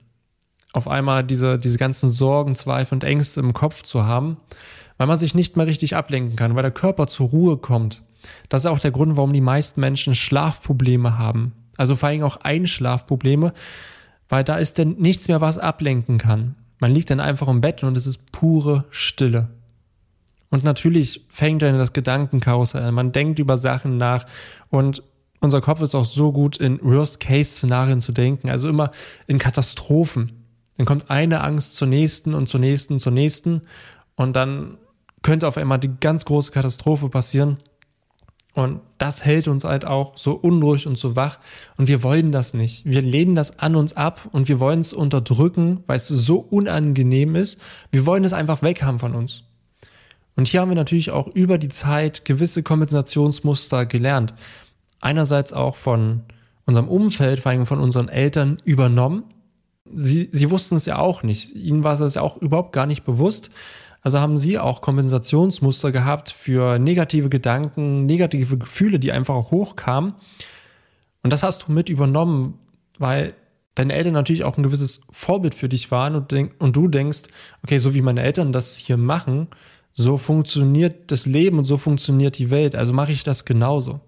auf 0.77 0.89
einmal 0.89 1.25
diese, 1.25 1.59
diese 1.59 1.79
ganzen 1.79 2.11
Sorgen, 2.11 2.55
Zweifel 2.55 2.95
und 2.95 3.05
Ängste 3.05 3.41
im 3.41 3.55
Kopf 3.55 3.83
zu 3.83 4.05
haben, 4.05 4.37
weil 4.99 5.07
man 5.07 5.19
sich 5.19 5.35
nicht 5.35 5.57
mehr 5.57 5.67
richtig 5.67 5.97
ablenken 5.97 6.37
kann, 6.37 6.55
weil 6.55 6.63
der 6.63 6.71
Körper 6.71 7.07
zur 7.07 7.29
Ruhe 7.29 7.57
kommt. 7.57 8.03
Das 8.49 8.63
ist 8.63 8.67
auch 8.67 8.79
der 8.79 8.91
Grund, 8.91 9.17
warum 9.17 9.33
die 9.33 9.41
meisten 9.41 9.81
Menschen 9.81 10.15
Schlafprobleme 10.15 11.19
haben. 11.19 11.53
Also 11.77 11.95
vor 11.97 12.09
allem 12.09 12.23
auch 12.23 12.39
Einschlafprobleme, 12.39 13.53
weil 14.29 14.45
da 14.45 14.57
ist 14.57 14.79
denn 14.79 14.97
nichts 14.99 15.29
mehr, 15.29 15.41
was 15.41 15.59
ablenken 15.59 16.19
kann. 16.19 16.57
Man 16.79 16.93
liegt 16.93 17.11
dann 17.11 17.21
einfach 17.21 17.49
im 17.49 17.61
Bett 17.61 17.83
und 17.85 17.97
es 17.97 18.07
ist 18.07 18.33
pure 18.33 18.85
Stille. 18.91 19.49
Und 20.51 20.65
natürlich 20.65 21.27
fängt 21.29 21.63
dann 21.63 21.79
das 21.79 21.93
Gedankenkarussell 21.93 22.83
an. 22.83 22.95
Man 22.95 23.13
denkt 23.13 23.39
über 23.39 23.59
Sachen 23.59 23.97
nach 23.97 24.27
und 24.71 25.03
unser 25.41 25.61
Kopf 25.61 25.83
ist 25.83 25.95
auch 25.95 26.05
so 26.05 26.33
gut 26.33 26.57
in 26.57 26.81
Worst-Case-Szenarien 26.83 28.01
zu 28.01 28.13
denken, 28.13 28.49
also 28.51 28.69
immer 28.69 28.91
in 29.27 29.39
Katastrophen. 29.39 30.46
Dann 30.77 30.87
kommt 30.87 31.11
eine 31.11 31.43
Angst 31.43 31.75
zur 31.77 31.89
nächsten 31.89 32.35
und 32.35 32.49
zur 32.49 32.61
nächsten, 32.61 33.01
zur 33.01 33.13
nächsten. 33.13 33.63
Und 34.15 34.37
dann 34.37 34.79
könnte 35.23 35.49
auf 35.49 35.57
einmal 35.57 35.79
die 35.79 35.91
ganz 36.01 36.25
große 36.25 36.53
Katastrophe 36.53 37.09
passieren. 37.09 37.59
Und 38.55 38.81
das 38.97 39.25
hält 39.25 39.49
uns 39.49 39.65
halt 39.65 39.85
auch 39.85 40.17
so 40.17 40.33
unruhig 40.33 40.87
und 40.87 40.97
so 40.97 41.15
wach. 41.15 41.39
Und 41.77 41.89
wir 41.89 42.03
wollen 42.03 42.33
das 42.33 42.55
nicht. 42.55 42.87
Wir 42.87 43.03
lehnen 43.03 43.35
das 43.35 43.59
an 43.59 43.77
uns 43.77 43.95
ab 43.95 44.29
und 44.33 44.49
wir 44.49 44.61
wollen 44.61 44.81
es 44.81 44.95
unterdrücken, 44.95 45.85
weil 45.87 45.97
es 45.97 46.09
so 46.09 46.39
unangenehm 46.39 47.35
ist. 47.35 47.61
Wir 47.93 48.07
wollen 48.07 48.25
es 48.25 48.33
einfach 48.33 48.63
weghaben 48.63 48.99
von 48.99 49.15
uns. 49.15 49.45
Und 50.37 50.49
hier 50.49 50.61
haben 50.61 50.71
wir 50.71 50.77
natürlich 50.77 51.11
auch 51.11 51.29
über 51.29 51.59
die 51.59 51.69
Zeit 51.69 52.25
gewisse 52.25 52.63
Kompensationsmuster 52.63 53.85
gelernt. 53.85 54.35
Einerseits 55.01 55.53
auch 55.53 55.77
von 55.77 56.23
unserem 56.65 56.89
Umfeld, 56.89 57.41
vor 57.41 57.53
allem 57.53 57.67
von 57.67 57.81
unseren 57.81 58.09
Eltern 58.09 58.59
übernommen 58.65 59.25
Sie, 59.95 60.29
sie 60.33 60.51
wussten 60.51 60.77
es 60.77 60.87
ja 60.87 60.99
auch 60.99 61.23
nicht. 61.23 61.55
Ihnen 61.55 61.85
war 61.85 61.97
das 61.97 62.15
ja 62.15 62.23
auch 62.23 62.37
überhaupt 62.37 62.73
gar 62.73 62.87
nicht 62.87 63.05
bewusst. 63.05 63.51
Also 64.03 64.21
haben 64.21 64.39
sie 64.39 64.59
auch 64.59 64.83
Kompensationsmuster 64.83 65.91
gehabt 65.91 66.31
für 66.31 66.79
negative 66.79 67.29
Gedanken, 67.29 68.07
negative 68.07 68.57
Gefühle, 68.57 68.99
die 69.01 69.13
einfach 69.13 69.51
hochkamen. 69.51 70.15
Und 71.23 71.33
das 71.33 71.43
hast 71.43 71.67
du 71.67 71.73
mit 71.73 71.89
übernommen, 71.89 72.59
weil 72.99 73.35
deine 73.75 73.95
Eltern 73.95 74.13
natürlich 74.13 74.45
auch 74.45 74.57
ein 74.57 74.63
gewisses 74.63 75.03
Vorbild 75.11 75.55
für 75.55 75.69
dich 75.69 75.91
waren 75.91 76.15
und, 76.15 76.31
denk, 76.31 76.55
und 76.59 76.77
du 76.77 76.89
denkst, 76.89 77.25
okay, 77.63 77.79
so 77.79 77.95
wie 77.95 78.03
meine 78.03 78.23
Eltern 78.23 78.53
das 78.53 78.77
hier 78.77 78.97
machen, 78.97 79.49
so 79.93 80.19
funktioniert 80.19 81.11
das 81.11 81.27
Leben 81.27 81.59
und 81.59 81.65
so 81.65 81.77
funktioniert 81.77 82.39
die 82.39 82.51
Welt, 82.51 82.77
also 82.77 82.93
mache 82.93 83.13
ich 83.13 83.25
das 83.25 83.45
genauso. 83.45 84.01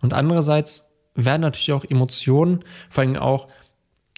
Und 0.00 0.12
andererseits 0.12 0.92
werden 1.14 1.42
natürlich 1.42 1.72
auch 1.72 1.84
Emotionen, 1.84 2.64
vor 2.88 3.02
allem 3.02 3.16
auch, 3.16 3.48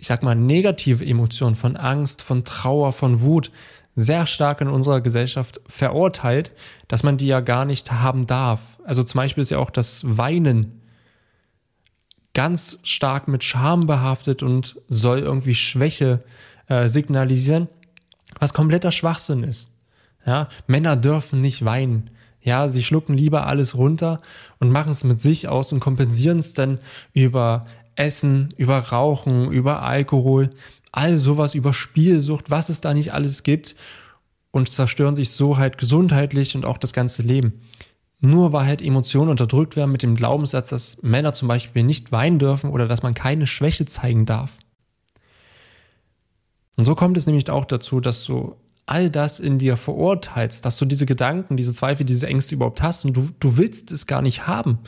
ich 0.04 0.08
sag 0.08 0.23
mal, 0.23 0.34
negative 0.34 1.02
Emotionen 1.02 1.54
von 1.54 1.78
Angst, 1.78 2.20
von 2.20 2.44
Trauer, 2.44 2.92
von 2.92 3.23
Wut, 3.23 3.50
sehr 3.96 4.26
stark 4.26 4.61
in 4.61 4.68
unserer 4.68 5.00
Gesellschaft 5.00 5.62
verurteilt, 5.66 6.52
dass 6.88 7.04
man 7.04 7.16
die 7.16 7.26
ja 7.26 7.40
gar 7.40 7.64
nicht 7.64 7.90
haben 7.90 8.26
darf. 8.26 8.61
Also 8.84 9.02
zum 9.02 9.16
Beispiel 9.16 9.40
ist 9.40 9.50
ja 9.50 9.56
auch 9.56 9.70
das 9.70 10.02
Weinen 10.04 10.82
ganz 12.34 12.80
stark 12.82 13.28
mit 13.28 13.44
Scham 13.44 13.87
behaftet 13.87 14.42
und 14.42 14.78
soll 14.88 15.20
irgendwie 15.20 15.54
Schwäche 15.54 16.23
äh, 16.68 16.87
signalisieren, 16.87 17.68
was 18.38 18.52
kompletter 18.52 18.92
Schwachsinn 18.92 19.42
ist. 19.42 19.70
Ja, 20.26 20.50
Männer 20.66 20.96
dürfen 20.96 21.40
nicht 21.40 21.64
weinen. 21.64 22.11
Ja, 22.42 22.68
sie 22.68 22.82
schlucken 22.82 23.14
lieber 23.14 23.46
alles 23.46 23.75
runter 23.75 24.20
und 24.58 24.70
machen 24.70 24.92
es 24.92 25.02
mit 25.02 25.18
sich 25.18 25.49
aus 25.49 25.73
und 25.73 25.80
kompensieren 25.80 26.40
es 26.40 26.52
dann 26.52 26.78
über 27.14 27.64
Essen, 27.96 28.52
über 28.56 28.78
Rauchen, 28.78 29.50
über 29.50 29.82
Alkohol, 29.82 30.50
all 30.92 31.18
sowas, 31.18 31.54
über 31.54 31.72
Spielsucht, 31.72 32.50
was 32.50 32.68
es 32.68 32.80
da 32.80 32.94
nicht 32.94 33.12
alles 33.12 33.42
gibt 33.42 33.76
und 34.50 34.68
zerstören 34.68 35.16
sich 35.16 35.30
so 35.30 35.58
halt 35.58 35.78
gesundheitlich 35.78 36.54
und 36.54 36.64
auch 36.64 36.78
das 36.78 36.92
ganze 36.92 37.22
Leben. 37.22 37.60
Nur 38.20 38.52
weil 38.52 38.66
halt 38.66 38.82
Emotionen 38.82 39.30
unterdrückt 39.30 39.76
werden 39.76 39.90
mit 39.92 40.02
dem 40.02 40.14
Glaubenssatz, 40.14 40.68
dass 40.68 41.02
Männer 41.02 41.32
zum 41.32 41.48
Beispiel 41.48 41.82
nicht 41.82 42.12
weinen 42.12 42.38
dürfen 42.38 42.70
oder 42.70 42.86
dass 42.86 43.02
man 43.02 43.14
keine 43.14 43.46
Schwäche 43.46 43.84
zeigen 43.84 44.26
darf. 44.26 44.58
Und 46.76 46.84
so 46.84 46.94
kommt 46.94 47.16
es 47.16 47.26
nämlich 47.26 47.50
auch 47.50 47.64
dazu, 47.64 48.00
dass 48.00 48.24
du 48.24 48.56
all 48.86 49.10
das 49.10 49.40
in 49.40 49.58
dir 49.58 49.76
verurteilst, 49.76 50.64
dass 50.64 50.76
du 50.76 50.84
diese 50.84 51.06
Gedanken, 51.06 51.56
diese 51.56 51.72
Zweifel, 51.72 52.04
diese 52.04 52.26
Ängste 52.26 52.54
überhaupt 52.54 52.82
hast 52.82 53.04
und 53.04 53.16
du, 53.16 53.28
du 53.40 53.56
willst 53.56 53.92
es 53.92 54.06
gar 54.06 54.22
nicht 54.22 54.46
haben. 54.46 54.78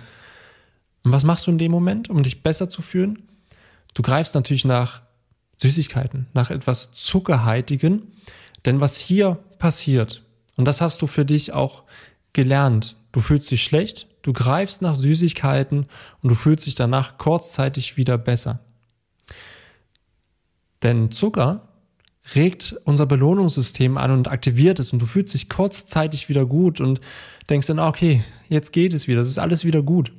Und 1.07 1.13
was 1.13 1.23
machst 1.23 1.47
du 1.47 1.53
in 1.53 1.59
dem 1.59 1.71
Moment, 1.71 2.11
um 2.11 2.25
dich 2.25 2.43
besser 2.43 2.69
zu 2.69 2.83
fühlen? 2.83 3.23
Du 3.95 4.03
greifst 4.03 4.35
natürlich 4.35 4.65
nach 4.65 5.03
Süßigkeiten, 5.57 6.27
nach 6.35 6.51
etwas 6.51 6.95
Zuckerhaltigen, 6.95 8.09
denn 8.65 8.81
was 8.81 8.99
hier 8.99 9.39
passiert, 9.61 10.25
und 10.57 10.65
das 10.65 10.81
hast 10.81 11.01
du 11.01 11.07
für 11.07 11.25
dich 11.25 11.53
auch 11.53 11.85
gelernt, 12.33 12.97
du 13.13 13.21
fühlst 13.21 13.49
dich 13.53 13.63
schlecht, 13.63 14.09
du 14.23 14.33
greifst 14.33 14.83
nach 14.83 14.97
Süßigkeiten 14.97 15.87
und 16.23 16.29
du 16.29 16.35
fühlst 16.35 16.67
dich 16.67 16.75
danach 16.75 17.19
kurzzeitig 17.19 17.97
wieder 17.97 18.19
besser. 18.19 18.59
Denn 20.83 21.13
Zucker 21.13 21.69
regt 22.35 22.75
unser 22.83 23.07
Belohnungssystem 23.07 23.97
an 23.97 24.11
und 24.11 24.27
aktiviert 24.27 24.81
es 24.81 24.93
und 24.93 24.99
du 24.99 25.07
fühlst 25.07 25.35
dich 25.35 25.49
kurzzeitig 25.49 26.29
wieder 26.29 26.47
gut 26.47 26.81
und 26.81 27.01
denkst 27.49 27.69
dann, 27.69 27.79
okay, 27.79 28.25
jetzt 28.49 28.73
geht 28.73 28.93
es 28.93 29.07
wieder, 29.07 29.21
es 29.21 29.29
ist 29.29 29.39
alles 29.39 29.65
wieder 29.65 29.85
gut. 29.85 30.13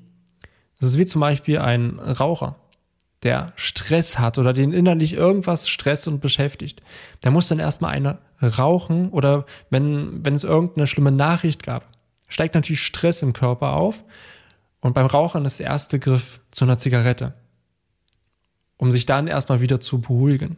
Das 0.79 0.89
ist 0.89 0.97
wie 0.97 1.05
zum 1.05 1.21
Beispiel 1.21 1.59
ein 1.59 1.99
Raucher, 1.99 2.55
der 3.23 3.53
Stress 3.55 4.19
hat 4.19 4.37
oder 4.37 4.53
den 4.53 4.73
innerlich 4.73 5.13
irgendwas 5.13 5.67
stresst 5.67 6.07
und 6.07 6.21
beschäftigt. 6.21 6.81
Der 7.23 7.31
muss 7.31 7.47
dann 7.47 7.59
erstmal 7.59 7.93
eine 7.93 8.19
rauchen 8.41 9.09
oder 9.09 9.45
wenn, 9.69 10.23
wenn 10.23 10.35
es 10.35 10.43
irgendeine 10.43 10.87
schlimme 10.87 11.11
Nachricht 11.11 11.63
gab, 11.63 11.87
steigt 12.27 12.55
natürlich 12.55 12.81
Stress 12.81 13.23
im 13.23 13.33
Körper 13.33 13.73
auf 13.73 14.03
und 14.81 14.93
beim 14.93 15.07
Rauchen 15.07 15.45
ist 15.45 15.59
der 15.59 15.67
erste 15.67 15.99
Griff 15.99 16.39
zu 16.51 16.65
einer 16.65 16.77
Zigarette, 16.77 17.33
um 18.77 18.91
sich 18.91 19.05
dann 19.05 19.27
erstmal 19.27 19.61
wieder 19.61 19.79
zu 19.79 20.01
beruhigen. 20.01 20.57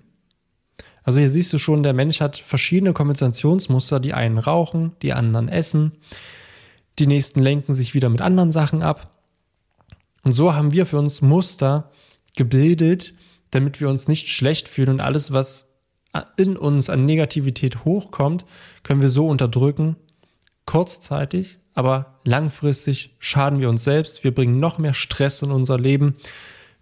Also 1.04 1.20
hier 1.20 1.30
siehst 1.30 1.52
du 1.54 1.58
schon, 1.58 1.82
der 1.82 1.94
Mensch 1.94 2.22
hat 2.22 2.38
verschiedene 2.38 2.94
Kompensationsmuster. 2.94 4.00
Die 4.00 4.14
einen 4.14 4.38
rauchen, 4.38 4.92
die 5.02 5.14
anderen 5.14 5.48
essen, 5.48 5.94
die 7.00 7.08
nächsten 7.08 7.40
lenken 7.40 7.74
sich 7.74 7.94
wieder 7.94 8.10
mit 8.10 8.22
anderen 8.22 8.52
Sachen 8.52 8.84
ab. 8.84 9.19
Und 10.24 10.32
so 10.32 10.54
haben 10.54 10.72
wir 10.72 10.86
für 10.86 11.00
uns 11.00 11.22
Muster 11.22 11.92
gebildet, 12.36 13.14
damit 13.52 13.80
wir 13.80 13.90
uns 13.90 14.08
nicht 14.08 14.30
schlecht 14.30 14.68
fühlen 14.68 14.90
und 14.90 15.02
alles, 15.02 15.32
was 15.32 15.74
in 16.38 16.58
uns 16.58 16.90
an 16.90 17.06
Negativität 17.06 17.86
hochkommt, 17.86 18.46
können 18.84 19.02
wir 19.02 19.10
so 19.10 19.28
unterdrücken, 19.28 19.96
kurzzeitig, 20.66 21.60
aber 21.74 22.20
langfristig 22.24 23.16
schaden 23.20 23.60
wir 23.60 23.70
uns 23.70 23.84
selbst, 23.84 24.24
wir 24.24 24.34
bringen 24.34 24.60
noch 24.60 24.78
mehr 24.78 24.94
Stress 24.94 25.42
in 25.42 25.52
unser 25.52 25.78
Leben 25.78 26.16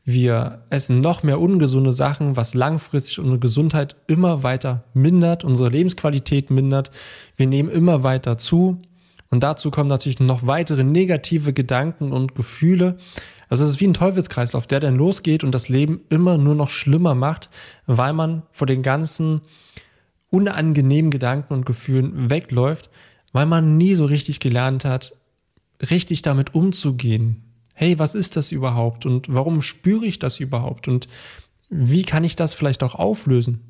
wir 0.09 0.63
essen 0.69 1.01
noch 1.01 1.21
mehr 1.21 1.37
ungesunde 1.37 1.91
Sachen, 1.91 2.37
was 2.37 2.53
langfristig 2.53 3.19
unsere 3.19 3.39
Gesundheit 3.39 3.97
immer 4.07 4.41
weiter 4.41 4.85
mindert, 4.93 5.43
unsere 5.43 5.67
Lebensqualität 5.67 6.49
mindert. 6.49 6.91
Wir 7.35 7.45
nehmen 7.45 7.67
immer 7.67 8.03
weiter 8.03 8.37
zu. 8.37 8.79
Und 9.29 9.43
dazu 9.43 9.71
kommen 9.71 9.89
natürlich 9.89 10.19
noch 10.19 10.47
weitere 10.47 10.83
negative 10.83 11.53
Gedanken 11.53 12.11
und 12.13 12.35
Gefühle. 12.35 12.97
Also 13.49 13.63
es 13.63 13.71
ist 13.71 13.79
wie 13.81 13.87
ein 13.87 13.93
Teufelskreislauf, 13.93 14.65
der 14.65 14.79
dann 14.79 14.95
losgeht 14.95 15.43
und 15.43 15.51
das 15.51 15.69
Leben 15.69 16.01
immer 16.09 16.37
nur 16.37 16.55
noch 16.55 16.69
schlimmer 16.69 17.15
macht, 17.15 17.49
weil 17.85 18.13
man 18.13 18.43
vor 18.49 18.67
den 18.67 18.83
ganzen 18.83 19.41
unangenehmen 20.29 21.11
Gedanken 21.11 21.53
und 21.53 21.65
Gefühlen 21.65 22.29
wegläuft, 22.29 22.89
weil 23.31 23.45
man 23.45 23.77
nie 23.77 23.95
so 23.95 24.05
richtig 24.05 24.39
gelernt 24.39 24.85
hat, 24.85 25.13
richtig 25.89 26.21
damit 26.21 26.53
umzugehen, 26.55 27.43
hey, 27.73 27.99
was 27.99 28.15
ist 28.15 28.35
das 28.35 28.51
überhaupt 28.51 29.05
und 29.05 29.33
warum 29.33 29.61
spüre 29.61 30.05
ich 30.05 30.19
das 30.19 30.39
überhaupt 30.39 30.87
und 30.87 31.07
wie 31.69 32.03
kann 32.03 32.23
ich 32.23 32.35
das 32.35 32.53
vielleicht 32.53 32.81
auch 32.81 32.95
auflösen, 32.95 33.61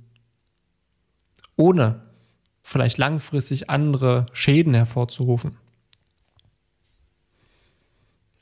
ohne 1.55 2.06
vielleicht 2.67 2.97
langfristig 2.97 3.69
andere 3.69 4.25
Schäden 4.33 4.73
hervorzurufen. 4.73 5.55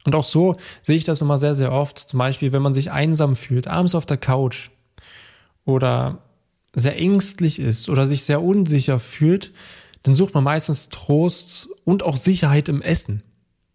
Und 0.03 0.15
auch 0.15 0.23
so 0.23 0.57
sehe 0.81 0.95
ich 0.95 1.03
das 1.03 1.21
immer 1.21 1.37
sehr, 1.37 1.53
sehr 1.53 1.71
oft. 1.71 1.99
Zum 1.99 2.17
Beispiel, 2.17 2.51
wenn 2.51 2.63
man 2.63 2.73
sich 2.73 2.91
einsam 2.91 3.35
fühlt, 3.35 3.67
abends 3.67 3.93
auf 3.93 4.07
der 4.07 4.17
Couch 4.17 4.71
oder 5.63 6.23
sehr 6.73 6.97
ängstlich 6.97 7.59
ist 7.59 7.87
oder 7.87 8.07
sich 8.07 8.23
sehr 8.23 8.41
unsicher 8.41 8.97
fühlt, 8.99 9.53
dann 10.01 10.15
sucht 10.15 10.33
man 10.33 10.43
meistens 10.43 10.89
Trost 10.89 11.69
und 11.83 12.01
auch 12.01 12.17
Sicherheit 12.17 12.67
im 12.67 12.81
Essen. 12.81 13.21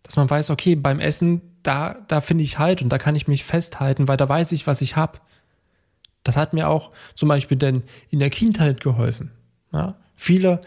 Dass 0.02 0.16
man 0.16 0.28
weiß, 0.28 0.50
okay, 0.50 0.74
beim 0.74 0.98
Essen 0.98 1.42
da, 1.62 1.94
da 2.08 2.20
finde 2.20 2.42
ich 2.42 2.58
Halt 2.58 2.82
und 2.82 2.88
da 2.88 2.98
kann 2.98 3.14
ich 3.14 3.28
mich 3.28 3.44
festhalten, 3.44 4.08
weil 4.08 4.16
da 4.16 4.28
weiß 4.28 4.50
ich, 4.50 4.66
was 4.66 4.80
ich 4.80 4.96
habe. 4.96 5.20
Das 6.24 6.36
hat 6.36 6.54
mir 6.54 6.68
auch 6.68 6.90
zum 7.14 7.28
Beispiel 7.28 7.56
denn 7.56 7.84
in 8.10 8.18
der 8.18 8.30
Kindheit 8.30 8.80
geholfen. 8.80 9.30
Ja? 9.72 9.96
Viele 10.20 10.60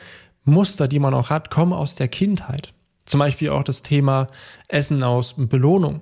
Muster, 0.45 0.87
die 0.87 0.97
man 0.97 1.13
auch 1.13 1.29
hat, 1.29 1.51
kommen 1.51 1.73
aus 1.73 1.93
der 1.93 2.07
Kindheit. 2.07 2.73
Zum 3.05 3.19
Beispiel 3.19 3.51
auch 3.51 3.63
das 3.63 3.83
Thema 3.83 4.25
Essen 4.67 5.03
aus 5.03 5.35
Belohnung. 5.37 6.01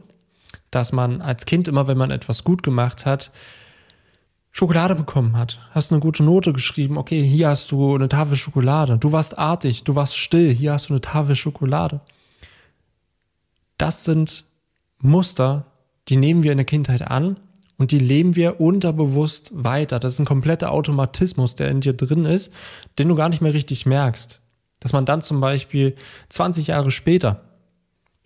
Dass 0.72 0.94
man 0.94 1.22
als 1.22 1.46
Kind 1.46 1.68
immer, 1.68 1.86
wenn 1.86 1.98
man 1.98 2.12
etwas 2.12 2.46
gut 2.46 2.64
gemacht 2.64 3.06
hat, 3.06 3.30
Schokolade 4.54 4.96
bekommen 4.96 5.36
hat. 5.36 5.60
Hast 5.72 5.92
eine 5.92 6.00
gute 6.00 6.24
Note 6.24 6.54
geschrieben, 6.54 6.98
okay, 6.98 7.22
hier 7.22 7.50
hast 7.50 7.74
du 7.74 7.94
eine 7.94 8.08
Tafel 8.08 8.38
Schokolade. 8.38 8.98
Du 8.98 9.12
warst 9.12 9.38
artig, 9.38 9.84
du 9.84 9.96
warst 9.96 10.16
still, 10.16 10.54
hier 10.54 10.72
hast 10.72 10.88
du 10.88 10.94
eine 10.94 11.02
Tafel 11.02 11.36
Schokolade. 11.36 12.00
Das 13.78 14.06
sind 14.06 14.46
Muster, 15.00 15.66
die 16.08 16.16
nehmen 16.16 16.44
wir 16.44 16.54
in 16.54 16.58
der 16.58 16.66
Kindheit 16.66 17.02
an 17.02 17.36
und 17.78 17.92
die 17.92 18.00
leben 18.00 18.36
wir 18.36 18.60
unterbewusst 18.60 19.52
weiter. 19.54 20.00
Das 20.00 20.14
ist 20.14 20.20
ein 20.20 20.26
kompletter 20.26 20.72
Automatismus, 20.72 21.56
der 21.56 21.70
in 21.70 21.82
dir 21.82 21.94
drin 21.94 22.26
ist, 22.26 22.54
den 23.00 23.08
du 23.08 23.16
gar 23.16 23.30
nicht 23.30 23.42
mehr 23.42 23.54
richtig 23.54 23.86
merkst. 23.86 24.42
Dass 24.80 24.94
man 24.94 25.06
dann 25.06 25.22
zum 25.22 25.42
Beispiel 25.42 25.96
20 26.30 26.68
Jahre 26.68 26.92
später 26.92 27.44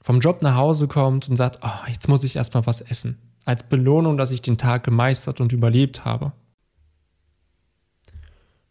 vom 0.01 0.19
Job 0.19 0.41
nach 0.41 0.55
Hause 0.55 0.87
kommt 0.87 1.29
und 1.29 1.37
sagt, 1.37 1.59
oh, 1.63 1.89
jetzt 1.89 2.07
muss 2.07 2.23
ich 2.23 2.35
erstmal 2.35 2.65
was 2.65 2.81
essen. 2.81 3.17
Als 3.45 3.63
Belohnung, 3.63 4.17
dass 4.17 4.31
ich 4.31 4.41
den 4.41 4.57
Tag 4.57 4.83
gemeistert 4.83 5.41
und 5.41 5.51
überlebt 5.51 6.05
habe. 6.05 6.33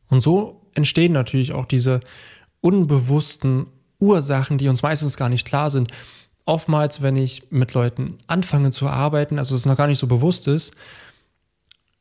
Und 0.08 0.20
so 0.20 0.68
entstehen 0.74 1.12
natürlich 1.12 1.52
auch 1.52 1.66
diese 1.66 2.00
unbewussten 2.60 3.66
Ursachen, 4.00 4.58
die 4.58 4.68
uns 4.68 4.82
meistens 4.82 5.16
gar 5.16 5.28
nicht 5.28 5.46
klar 5.46 5.70
sind 5.70 5.90
oftmals, 6.46 7.02
wenn 7.02 7.16
ich 7.16 7.50
mit 7.50 7.74
Leuten 7.74 8.18
anfange 8.26 8.70
zu 8.70 8.88
arbeiten, 8.88 9.38
also 9.38 9.54
es 9.54 9.66
noch 9.66 9.76
gar 9.76 9.86
nicht 9.86 9.98
so 9.98 10.06
bewusst 10.06 10.48
ist, 10.48 10.74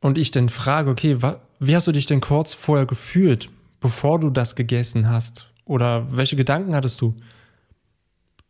und 0.00 0.18
ich 0.18 0.30
dann 0.30 0.50
frage, 0.50 0.90
okay, 0.90 1.16
wie 1.60 1.74
hast 1.74 1.86
du 1.86 1.92
dich 1.92 2.04
denn 2.04 2.20
kurz 2.20 2.52
vorher 2.52 2.84
gefühlt, 2.84 3.48
bevor 3.80 4.20
du 4.20 4.28
das 4.28 4.54
gegessen 4.54 5.08
hast? 5.08 5.48
Oder 5.64 6.14
welche 6.14 6.36
Gedanken 6.36 6.74
hattest 6.74 7.00
du? 7.00 7.16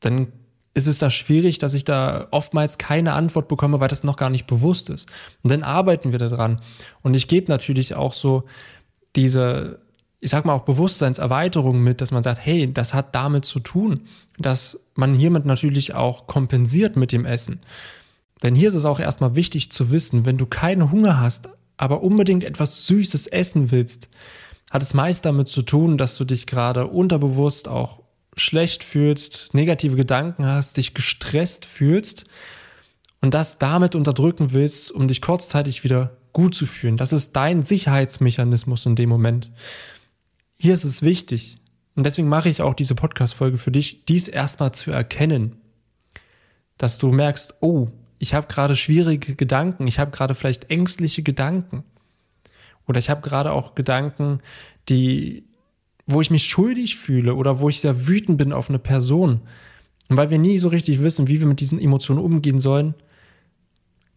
Dann 0.00 0.32
ist 0.74 0.88
es 0.88 0.98
da 0.98 1.10
schwierig, 1.10 1.58
dass 1.58 1.74
ich 1.74 1.84
da 1.84 2.26
oftmals 2.32 2.78
keine 2.78 3.12
Antwort 3.12 3.46
bekomme, 3.46 3.78
weil 3.78 3.86
das 3.86 4.02
noch 4.02 4.16
gar 4.16 4.30
nicht 4.30 4.48
bewusst 4.48 4.90
ist. 4.90 5.08
Und 5.44 5.50
dann 5.52 5.62
arbeiten 5.62 6.10
wir 6.10 6.18
daran. 6.18 6.60
Und 7.02 7.14
ich 7.14 7.28
gebe 7.28 7.52
natürlich 7.52 7.94
auch 7.94 8.14
so 8.14 8.44
diese 9.14 9.78
ich 10.24 10.30
sag 10.30 10.44
mal, 10.44 10.54
auch 10.54 10.64
Bewusstseinserweiterung 10.64 11.80
mit, 11.80 12.00
dass 12.00 12.10
man 12.10 12.22
sagt, 12.22 12.44
hey, 12.44 12.72
das 12.72 12.94
hat 12.94 13.14
damit 13.14 13.44
zu 13.44 13.60
tun, 13.60 14.00
dass 14.38 14.80
man 14.94 15.14
hiermit 15.14 15.44
natürlich 15.44 15.94
auch 15.94 16.26
kompensiert 16.26 16.96
mit 16.96 17.12
dem 17.12 17.24
Essen. 17.24 17.60
Denn 18.42 18.54
hier 18.54 18.68
ist 18.68 18.74
es 18.74 18.84
auch 18.84 19.00
erstmal 19.00 19.36
wichtig 19.36 19.70
zu 19.70 19.90
wissen, 19.90 20.26
wenn 20.26 20.38
du 20.38 20.46
keinen 20.46 20.90
Hunger 20.90 21.20
hast 21.20 21.48
aber 21.76 22.02
unbedingt 22.02 22.44
etwas 22.44 22.86
Süßes 22.86 23.26
essen 23.26 23.70
willst, 23.70 24.08
hat 24.70 24.82
es 24.82 24.94
meist 24.94 25.24
damit 25.24 25.48
zu 25.48 25.62
tun, 25.62 25.98
dass 25.98 26.16
du 26.16 26.24
dich 26.24 26.46
gerade 26.46 26.86
unterbewusst 26.86 27.68
auch 27.68 28.02
schlecht 28.36 28.82
fühlst, 28.82 29.54
negative 29.54 29.96
Gedanken 29.96 30.46
hast, 30.46 30.76
dich 30.76 30.94
gestresst 30.94 31.66
fühlst 31.66 32.24
und 33.20 33.34
das 33.34 33.58
damit 33.58 33.94
unterdrücken 33.94 34.52
willst, 34.52 34.90
um 34.90 35.06
dich 35.06 35.20
kurzzeitig 35.20 35.84
wieder 35.84 36.16
gut 36.32 36.54
zu 36.54 36.66
fühlen. 36.66 36.96
Das 36.96 37.12
ist 37.12 37.32
dein 37.36 37.62
Sicherheitsmechanismus 37.62 38.86
in 38.86 38.96
dem 38.96 39.08
Moment. 39.08 39.50
Hier 40.56 40.74
ist 40.74 40.84
es 40.84 41.02
wichtig, 41.02 41.58
und 41.94 42.04
deswegen 42.04 42.28
mache 42.28 42.48
ich 42.48 42.62
auch 42.62 42.74
diese 42.74 42.94
Podcast-Folge 42.94 43.58
für 43.58 43.70
dich, 43.70 44.04
dies 44.06 44.28
erstmal 44.28 44.72
zu 44.72 44.90
erkennen, 44.90 45.56
dass 46.76 46.98
du 46.98 47.12
merkst, 47.12 47.54
oh, 47.60 47.88
ich 48.18 48.34
habe 48.34 48.48
gerade 48.48 48.74
schwierige 48.74 49.36
Gedanken, 49.36 49.86
ich 49.86 49.98
habe 49.98 50.10
gerade 50.10 50.34
vielleicht 50.34 50.70
ängstliche 50.70 51.22
Gedanken. 51.22 51.84
Oder 52.86 52.98
ich 52.98 53.10
habe 53.10 53.22
gerade 53.22 53.52
auch 53.52 53.74
Gedanken, 53.74 54.38
die, 54.88 55.44
wo 56.06 56.20
ich 56.20 56.30
mich 56.30 56.46
schuldig 56.46 56.96
fühle 56.96 57.34
oder 57.34 57.60
wo 57.60 57.68
ich 57.68 57.80
sehr 57.80 58.08
wütend 58.08 58.38
bin 58.38 58.52
auf 58.52 58.68
eine 58.68 58.78
Person. 58.78 59.40
Und 60.08 60.16
weil 60.16 60.30
wir 60.30 60.38
nie 60.38 60.58
so 60.58 60.68
richtig 60.68 61.00
wissen, 61.00 61.28
wie 61.28 61.40
wir 61.40 61.46
mit 61.46 61.60
diesen 61.60 61.80
Emotionen 61.80 62.20
umgehen 62.20 62.58
sollen, 62.58 62.94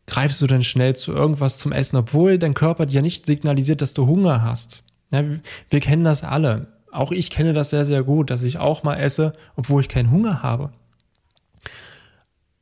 greifst 0.05 0.41
du 0.41 0.47
dann 0.47 0.63
schnell 0.63 0.95
zu 0.95 1.13
irgendwas 1.13 1.59
zum 1.59 1.71
Essen, 1.71 1.97
obwohl 1.97 2.39
dein 2.39 2.53
Körper 2.53 2.85
dir 2.85 3.01
nicht 3.01 3.25
signalisiert, 3.25 3.81
dass 3.81 3.93
du 3.93 4.07
Hunger 4.07 4.41
hast. 4.41 4.83
Ja, 5.11 5.23
wir 5.69 5.79
kennen 5.79 6.03
das 6.03 6.23
alle. 6.23 6.67
Auch 6.91 7.11
ich 7.11 7.29
kenne 7.29 7.53
das 7.53 7.69
sehr, 7.69 7.85
sehr 7.85 8.03
gut, 8.03 8.29
dass 8.29 8.43
ich 8.43 8.57
auch 8.57 8.83
mal 8.83 8.95
esse, 8.95 9.33
obwohl 9.55 9.81
ich 9.81 9.89
keinen 9.89 10.11
Hunger 10.11 10.41
habe. 10.41 10.71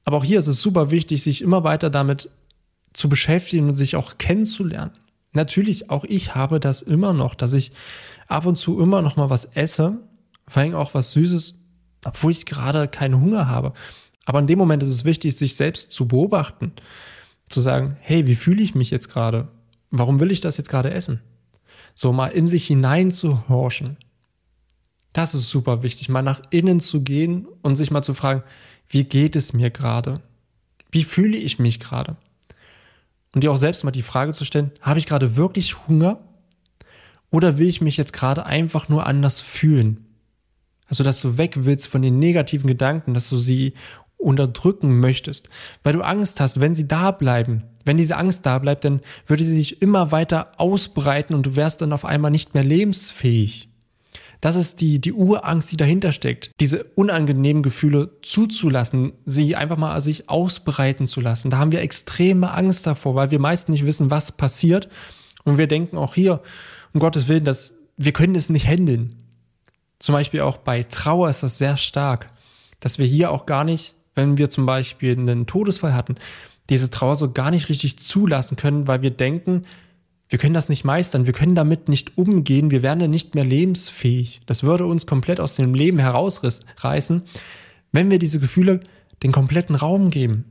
Aber 0.04 0.18
auch 0.18 0.24
hier 0.24 0.40
ist 0.40 0.48
es 0.48 0.62
super 0.62 0.92
wichtig, 0.92 1.24
sich 1.24 1.42
immer 1.42 1.64
weiter 1.64 1.90
damit 1.90 2.30
zu 2.94 3.10
beschäftigen 3.10 3.70
und 3.70 3.74
sich 3.74 3.96
auch 3.96 4.18
kennenzulernen. 4.18 4.92
Natürlich, 5.34 5.90
auch 5.90 6.06
ich 6.06 6.36
habe 6.36 6.60
das 6.60 6.82
immer 6.82 7.12
noch, 7.12 7.36
dass 7.36 7.54
ich 7.54 7.72
ab 8.28 8.46
und 8.46 8.58
zu 8.58 8.80
immer 8.80 9.02
noch 9.02 9.16
mal 9.16 9.30
was 9.30 9.46
esse, 9.46 9.98
vor 10.48 10.62
allem 10.62 10.76
auch 10.76 10.94
was 10.94 11.12
Süßes, 11.12 11.60
obwohl 12.06 12.32
ich 12.32 12.46
gerade 12.46 12.88
keinen 12.88 13.20
Hunger 13.20 13.48
habe. 13.48 13.74
Aber 14.26 14.40
in 14.40 14.48
dem 14.48 14.60
Moment 14.60 14.82
ist 14.82 14.90
es 14.90 15.06
wichtig, 15.06 15.36
sich 15.36 15.56
selbst 15.56 15.92
zu 15.92 16.08
beobachten, 16.08 16.72
zu 17.50 17.62
sagen, 17.62 17.98
hey, 18.00 18.28
wie 18.28 18.36
fühle 18.36 18.64
ich 18.64 18.76
mich 18.76 18.92
jetzt 18.92 19.10
gerade? 19.10 19.48
Warum 19.92 20.20
will 20.20 20.32
ich 20.32 20.42
das 20.42 20.58
jetzt 20.58 20.70
gerade 20.70 20.92
essen? 20.92 21.22
So 21.96 22.14
mal 22.14 22.28
in 22.28 22.48
sich 22.48 22.68
hinein 22.68 23.10
zu 23.10 23.48
horchen. 23.50 23.98
Das 25.14 25.34
ist 25.34 25.50
super 25.50 25.82
wichtig, 25.82 26.10
mal 26.10 26.22
nach 26.22 26.42
innen 26.50 26.82
zu 26.82 27.02
gehen 27.02 27.48
und 27.62 27.78
sich 27.78 27.90
mal 27.90 28.02
zu 28.02 28.14
fragen, 28.14 28.44
wie 28.90 29.06
geht 29.06 29.36
es 29.36 29.54
mir 29.54 29.70
gerade? 29.70 30.22
Wie 30.92 31.06
fühle 31.06 31.38
ich 31.38 31.58
mich 31.58 31.80
gerade? 31.80 32.18
Und 33.34 33.44
dir 33.44 33.52
auch 33.52 33.58
selbst 33.58 33.84
mal 33.84 33.92
die 33.92 34.02
Frage 34.02 34.34
zu 34.34 34.46
stellen, 34.46 34.72
habe 34.82 35.00
ich 35.00 35.08
gerade 35.08 35.36
wirklich 35.36 35.88
Hunger? 35.88 36.18
Oder 37.32 37.58
will 37.58 37.68
ich 37.68 37.82
mich 37.82 37.98
jetzt 37.98 38.14
gerade 38.14 38.46
einfach 38.46 38.88
nur 38.88 39.08
anders 39.08 39.42
fühlen? 39.42 40.06
Also, 40.88 41.04
dass 41.04 41.22
du 41.22 41.38
weg 41.38 41.66
willst 41.66 41.88
von 41.88 42.02
den 42.02 42.20
negativen 42.20 42.68
Gedanken, 42.68 43.14
dass 43.14 43.30
du 43.30 43.38
sie 43.38 43.74
unterdrücken 44.26 45.00
möchtest, 45.00 45.50
weil 45.84 45.94
du 45.94 46.02
Angst 46.02 46.40
hast, 46.40 46.60
wenn 46.60 46.76
sie 46.76 46.88
da 46.88 47.12
bleiben, 47.12 47.64
wenn 47.86 47.98
diese 47.98 48.18
Angst 48.18 48.46
da 48.46 48.60
bleibt, 48.60 48.84
dann 48.84 49.02
würde 49.28 49.44
sie 49.44 49.54
sich 49.54 49.82
immer 49.82 50.12
weiter 50.12 50.52
ausbreiten 50.58 51.36
und 51.36 51.46
du 51.46 51.56
wärst 51.56 51.82
dann 51.82 51.94
auf 51.94 52.04
einmal 52.04 52.32
nicht 52.32 52.54
mehr 52.54 52.64
lebensfähig. 52.64 53.70
Das 54.42 54.56
ist 54.56 54.82
die, 54.82 55.00
die 55.00 55.14
Urangst, 55.14 55.72
die 55.72 55.78
dahinter 55.78 56.12
steckt. 56.12 56.52
Diese 56.60 56.84
unangenehmen 56.96 57.64
Gefühle 57.64 58.12
zuzulassen, 58.22 59.14
sie 59.26 59.56
einfach 59.56 59.78
mal 59.78 60.00
sich 60.02 60.30
ausbreiten 60.30 61.08
zu 61.08 61.22
lassen. 61.22 61.50
Da 61.50 61.58
haben 61.58 61.72
wir 61.72 61.82
extreme 61.82 62.52
Angst 62.52 62.86
davor, 62.86 63.16
weil 63.16 63.32
wir 63.32 63.40
meist 63.40 63.70
nicht 63.70 63.86
wissen, 63.86 64.12
was 64.12 64.32
passiert. 64.32 64.90
Und 65.46 65.58
wir 65.58 65.68
denken 65.68 65.98
auch 65.98 66.16
hier, 66.16 66.42
um 66.94 67.00
Gottes 67.00 67.28
Willen, 67.28 67.46
dass 67.46 67.76
wir 67.98 68.12
können 68.12 68.36
es 68.36 68.50
nicht 68.50 68.68
handeln. 68.68 69.16
Zum 70.00 70.14
Beispiel 70.14 70.42
auch 70.42 70.58
bei 70.58 70.84
Trauer 70.84 71.30
ist 71.30 71.44
das 71.44 71.58
sehr 71.58 71.78
stark, 71.78 72.30
dass 72.80 73.00
wir 73.00 73.06
hier 73.06 73.32
auch 73.32 73.46
gar 73.46 73.64
nicht, 73.64 73.95
wenn 74.16 74.38
wir 74.38 74.50
zum 74.50 74.66
Beispiel 74.66 75.18
einen 75.18 75.46
Todesfall 75.46 75.94
hatten, 75.94 76.16
diese 76.70 76.90
Trauer 76.90 77.16
so 77.16 77.32
gar 77.32 77.52
nicht 77.52 77.70
richtig 77.70 78.00
zulassen 78.00 78.58
können, 78.58 78.88
weil 78.88 79.02
wir 79.02 79.12
denken, 79.12 79.64
wir 80.28 80.40
können 80.40 80.56
das 80.56 80.70
nicht 80.70 80.84
meistern, 80.84 81.28
wir 81.28 81.34
können 81.34 81.54
damit 81.54 81.88
nicht 81.88 82.18
umgehen, 82.18 82.72
wir 82.72 82.82
werden 82.82 83.00
dann 83.00 83.12
nicht 83.12 83.36
mehr 83.36 83.46
lebensfähig. 83.46 84.42
Das 84.48 84.64
würde 84.64 84.88
uns 84.88 85.06
komplett 85.06 85.40
aus 85.40 85.56
dem 85.56 85.76
Leben 85.76 86.00
herausreißen, 86.00 87.24
wenn 87.92 88.10
wir 88.10 88.18
diese 88.18 88.40
Gefühle 88.40 88.80
den 89.22 89.32
kompletten 89.32 89.76
Raum 89.76 90.10
geben. 90.10 90.46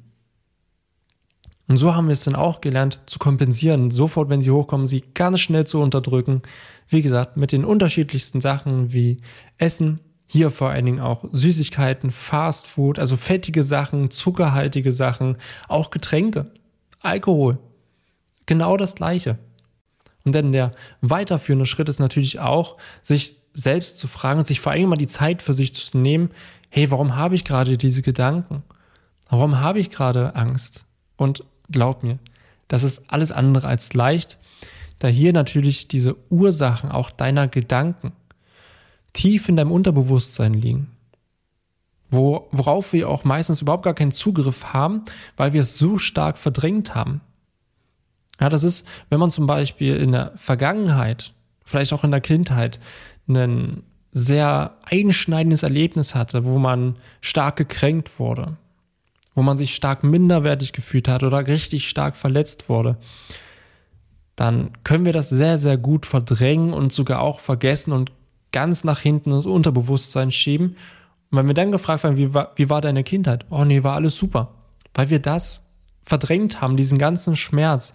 Und 1.67 1.79
so 1.79 1.95
haben 1.95 2.09
wir 2.09 2.13
es 2.13 2.25
dann 2.25 2.37
auch 2.37 2.61
gelernt 2.61 3.01
zu 3.07 3.19
kompensieren, 3.19 3.91
sofort, 3.91 4.29
wenn 4.29 4.41
sie 4.41 4.51
hochkommen, 4.51 4.87
sie 4.87 5.03
ganz 5.15 5.41
schnell 5.41 5.67
zu 5.67 5.81
unterdrücken. 5.81 6.43
Wie 6.89 7.03
gesagt, 7.03 7.37
mit 7.37 7.53
den 7.53 7.65
unterschiedlichsten 7.65 8.41
Sachen 8.41 8.93
wie 8.93 9.17
Essen, 9.57 10.01
hier 10.27 10.51
vor 10.51 10.71
allen 10.71 10.87
Dingen 10.87 11.01
auch 11.01 11.25
Süßigkeiten, 11.33 12.11
Fast 12.11 12.67
Food, 12.67 12.99
also 12.99 13.17
fettige 13.17 13.63
Sachen, 13.63 14.11
zuckerhaltige 14.11 14.93
Sachen, 14.93 15.37
auch 15.69 15.91
Getränke, 15.91 16.51
Alkohol. 17.01 17.59
Genau 18.47 18.77
das 18.77 18.95
Gleiche. 18.95 19.39
Und 20.25 20.35
dann 20.35 20.53
der 20.53 20.71
weiterführende 21.03 21.67
Schritt 21.67 21.89
ist 21.89 22.01
natürlich 22.01 22.41
auch, 22.41 22.79
sich 23.03 23.37
selbst 23.53 23.99
zu 23.99 24.09
fragen 24.09 24.41
und 24.41 24.47
sich 24.47 24.61
vor 24.61 24.73
allem 24.73 24.89
mal 24.89 24.97
die 24.97 25.07
Zeit 25.07 25.43
für 25.43 25.53
sich 25.53 25.75
zu 25.75 25.99
nehmen, 25.99 26.31
hey, 26.71 26.91
warum 26.91 27.15
habe 27.15 27.35
ich 27.35 27.45
gerade 27.45 27.77
diese 27.79 28.03
Gedanken? 28.03 28.65
Warum 29.29 29.61
habe 29.61 29.79
ich 29.79 29.91
gerade 29.91 30.35
Angst? 30.35 30.87
Und 31.17 31.45
glaub 31.71 32.03
mir, 32.03 32.19
das 32.69 32.83
ist 32.83 33.13
alles 33.13 33.31
andere 33.31 33.69
als 33.69 33.95
leicht, 33.95 34.39
da 34.99 35.09
hier 35.09 35.33
natürlich 35.33 35.87
diese 35.87 36.17
Ursachen 36.31 36.91
auch 36.91 37.11
deiner 37.11 37.47
Gedanken 37.47 38.13
tief 39.15 39.49
in 39.49 39.57
deinem 39.57 39.73
Unterbewusstsein 39.73 40.53
liegen. 40.53 40.91
Wo, 42.11 42.49
worauf 42.53 42.93
wir 42.93 43.09
auch 43.09 43.25
meistens 43.25 43.63
überhaupt 43.63 43.85
gar 43.85 43.95
keinen 43.95 44.13
Zugriff 44.13 44.73
haben, 44.75 45.03
weil 45.37 45.55
wir 45.55 45.63
es 45.63 45.79
so 45.79 45.97
stark 45.97 46.37
verdrängt 46.37 46.95
haben. 46.95 47.23
Ja, 48.41 48.49
das 48.49 48.63
ist, 48.63 48.87
wenn 49.09 49.21
man 49.21 49.31
zum 49.31 49.47
Beispiel 49.47 49.97
in 49.97 50.13
der 50.13 50.33
Vergangenheit, 50.37 51.33
vielleicht 51.65 51.93
auch 51.93 52.05
in 52.05 52.11
der 52.11 52.21
Kindheit, 52.21 52.79
ein 53.27 53.83
sehr 54.13 54.77
einschneidendes 54.85 55.63
Erlebnis 55.63 56.15
hatte, 56.15 56.45
wo 56.45 56.59
man 56.59 56.97
stark 57.21 57.57
gekränkt 57.57 58.19
wurde, 58.19 58.57
wo 59.35 59.43
man 59.43 59.57
sich 59.57 59.75
stark 59.75 60.05
minderwertig 60.05 60.73
gefühlt 60.73 61.09
hat 61.09 61.23
oder 61.23 61.47
richtig 61.47 61.89
stark 61.89 62.17
verletzt 62.17 62.69
wurde, 62.69 62.97
dann 64.37 64.71
können 64.85 65.07
wir 65.07 65.13
das 65.13 65.31
sehr, 65.31 65.59
sehr 65.59 65.79
gut 65.79 66.07
verdrängen 66.07 66.73
und 66.73 66.93
sogar 66.93 67.21
auch 67.21 67.41
vergessen 67.41 67.93
und 67.93 68.13
ganz 68.55 68.85
nach 68.85 69.01
hinten 69.01 69.33
ins 69.33 69.45
Unterbewusstsein 69.45 70.31
schieben. 70.31 70.77
Und 71.31 71.39
wenn 71.39 71.49
wir 71.49 71.55
dann 71.55 71.73
gefragt 71.73 72.05
werden, 72.05 72.17
wie 72.17 72.33
war, 72.33 72.53
wie 72.57 72.71
war 72.71 72.81
deine 72.81 73.05
Kindheit? 73.05 73.45
Oh 73.51 73.65
nee, 73.65 73.83
war 73.83 73.97
alles 73.97 74.17
super. 74.17 74.55
Weil 74.95 75.11
wir 75.11 75.19
das 75.19 75.67
verdrängt 76.07 76.63
haben, 76.63 76.77
diesen 76.77 76.99
ganzen 76.99 77.37
Schmerz, 77.37 77.95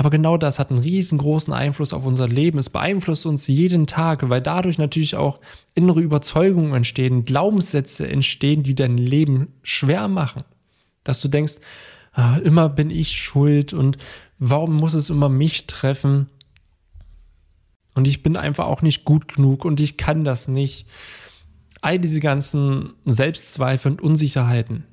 aber 0.00 0.08
genau 0.08 0.36
das 0.36 0.58
hat 0.58 0.70
einen 0.70 0.78
riesengroßen 0.78 1.52
Einfluss 1.52 1.92
auf 1.92 2.06
unser 2.06 2.28
Leben. 2.28 2.58
Es 2.58 2.70
beeinflusst 2.70 3.26
uns 3.26 3.46
jeden 3.48 3.86
Tag, 3.86 4.30
weil 4.30 4.40
dadurch 4.40 4.78
natürlich 4.78 5.16
auch 5.16 5.40
innere 5.74 6.00
Überzeugungen 6.00 6.72
entstehen, 6.72 7.24
Glaubenssätze 7.26 8.08
entstehen, 8.08 8.62
die 8.62 8.74
dein 8.74 8.96
Leben 8.96 9.48
schwer 9.62 10.08
machen. 10.08 10.44
Dass 11.04 11.20
du 11.20 11.28
denkst, 11.28 11.56
ah, 12.12 12.38
immer 12.38 12.68
bin 12.68 12.88
ich 12.90 13.10
schuld 13.10 13.72
und 13.72 13.98
warum 14.38 14.74
muss 14.74 14.94
es 14.94 15.10
immer 15.10 15.28
mich 15.28 15.66
treffen? 15.66 16.30
Und 17.94 18.06
ich 18.06 18.22
bin 18.22 18.36
einfach 18.36 18.66
auch 18.66 18.82
nicht 18.82 19.04
gut 19.04 19.28
genug 19.28 19.64
und 19.64 19.80
ich 19.80 19.96
kann 19.96 20.24
das 20.24 20.48
nicht. 20.48 20.86
All 21.82 21.98
diese 21.98 22.20
ganzen 22.20 22.92
Selbstzweifel 23.04 23.92
und 23.92 24.02
Unsicherheiten 24.02 24.84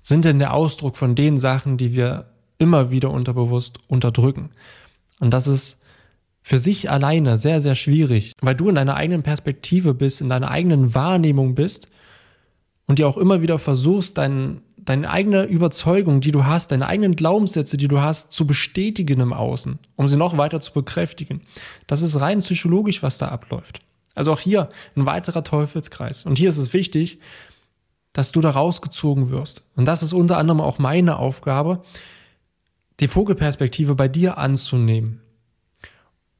sind 0.00 0.24
denn 0.24 0.38
der 0.38 0.54
Ausdruck 0.54 0.96
von 0.96 1.14
den 1.14 1.38
Sachen, 1.38 1.76
die 1.76 1.92
wir 1.92 2.30
immer 2.58 2.90
wieder 2.90 3.10
unterbewusst 3.10 3.80
unterdrücken. 3.88 4.50
Und 5.18 5.32
das 5.32 5.46
ist 5.46 5.80
für 6.42 6.58
sich 6.58 6.90
alleine 6.90 7.36
sehr, 7.36 7.60
sehr 7.60 7.74
schwierig, 7.74 8.34
weil 8.40 8.54
du 8.54 8.68
in 8.68 8.74
deiner 8.74 8.96
eigenen 8.96 9.22
Perspektive 9.22 9.94
bist, 9.94 10.20
in 10.20 10.28
deiner 10.28 10.50
eigenen 10.50 10.94
Wahrnehmung 10.94 11.54
bist 11.54 11.88
und 12.86 12.98
dir 12.98 13.08
auch 13.08 13.16
immer 13.16 13.42
wieder 13.42 13.58
versuchst, 13.58 14.18
dein, 14.18 14.62
deine 14.84 15.10
eigene 15.10 15.44
Überzeugung, 15.44 16.20
die 16.20 16.32
du 16.32 16.44
hast, 16.44 16.72
deine 16.72 16.86
eigenen 16.86 17.16
Glaubenssätze, 17.16 17.76
die 17.76 17.88
du 17.88 18.00
hast, 18.00 18.32
zu 18.32 18.46
bestätigen 18.46 19.20
im 19.20 19.32
Außen, 19.32 19.78
um 19.96 20.08
sie 20.08 20.16
noch 20.16 20.36
weiter 20.36 20.60
zu 20.60 20.72
bekräftigen. 20.72 21.42
Das 21.86 22.02
ist 22.02 22.20
rein 22.20 22.40
psychologisch, 22.40 23.02
was 23.02 23.18
da 23.18 23.28
abläuft. 23.28 23.82
Also 24.14 24.32
auch 24.32 24.40
hier 24.40 24.68
ein 24.96 25.06
weiterer 25.06 25.44
Teufelskreis. 25.44 26.26
Und 26.26 26.38
hier 26.38 26.48
ist 26.48 26.58
es 26.58 26.72
wichtig, 26.72 27.20
dass 28.12 28.32
du 28.32 28.40
da 28.40 28.50
rausgezogen 28.50 29.30
wirst. 29.30 29.64
Und 29.76 29.86
das 29.86 30.02
ist 30.02 30.12
unter 30.12 30.36
anderem 30.36 30.60
auch 30.60 30.78
meine 30.78 31.18
Aufgabe, 31.18 31.82
die 32.98 33.08
Vogelperspektive 33.08 33.94
bei 33.94 34.08
dir 34.08 34.38
anzunehmen. 34.38 35.20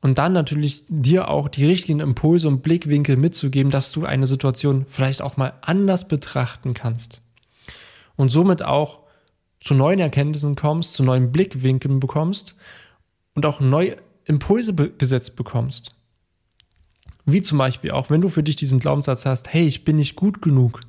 Und 0.02 0.18
dann 0.18 0.32
natürlich 0.32 0.84
dir 0.88 1.28
auch 1.28 1.48
die 1.48 1.66
richtigen 1.66 2.00
Impulse 2.00 2.48
und 2.48 2.62
Blickwinkel 2.62 3.16
mitzugeben, 3.16 3.70
dass 3.70 3.92
du 3.92 4.04
eine 4.04 4.26
Situation 4.26 4.86
vielleicht 4.88 5.20
auch 5.20 5.36
mal 5.36 5.52
anders 5.62 6.08
betrachten 6.08 6.74
kannst. 6.74 7.22
Und 8.20 8.28
somit 8.28 8.62
auch 8.62 8.98
zu 9.62 9.72
neuen 9.72 9.98
Erkenntnissen 9.98 10.54
kommst, 10.54 10.92
zu 10.92 11.02
neuen 11.02 11.32
Blickwinkeln 11.32 12.00
bekommst 12.00 12.54
und 13.32 13.46
auch 13.46 13.60
neue 13.60 13.96
Impulse 14.26 14.74
gesetzt 14.74 15.36
bekommst. 15.36 15.94
Wie 17.24 17.40
zum 17.40 17.56
Beispiel 17.56 17.92
auch, 17.92 18.10
wenn 18.10 18.20
du 18.20 18.28
für 18.28 18.42
dich 18.42 18.56
diesen 18.56 18.78
Glaubenssatz 18.78 19.24
hast, 19.24 19.54
hey, 19.54 19.66
ich 19.66 19.84
bin 19.84 19.96
nicht 19.96 20.16
gut 20.16 20.42
genug. 20.42 20.82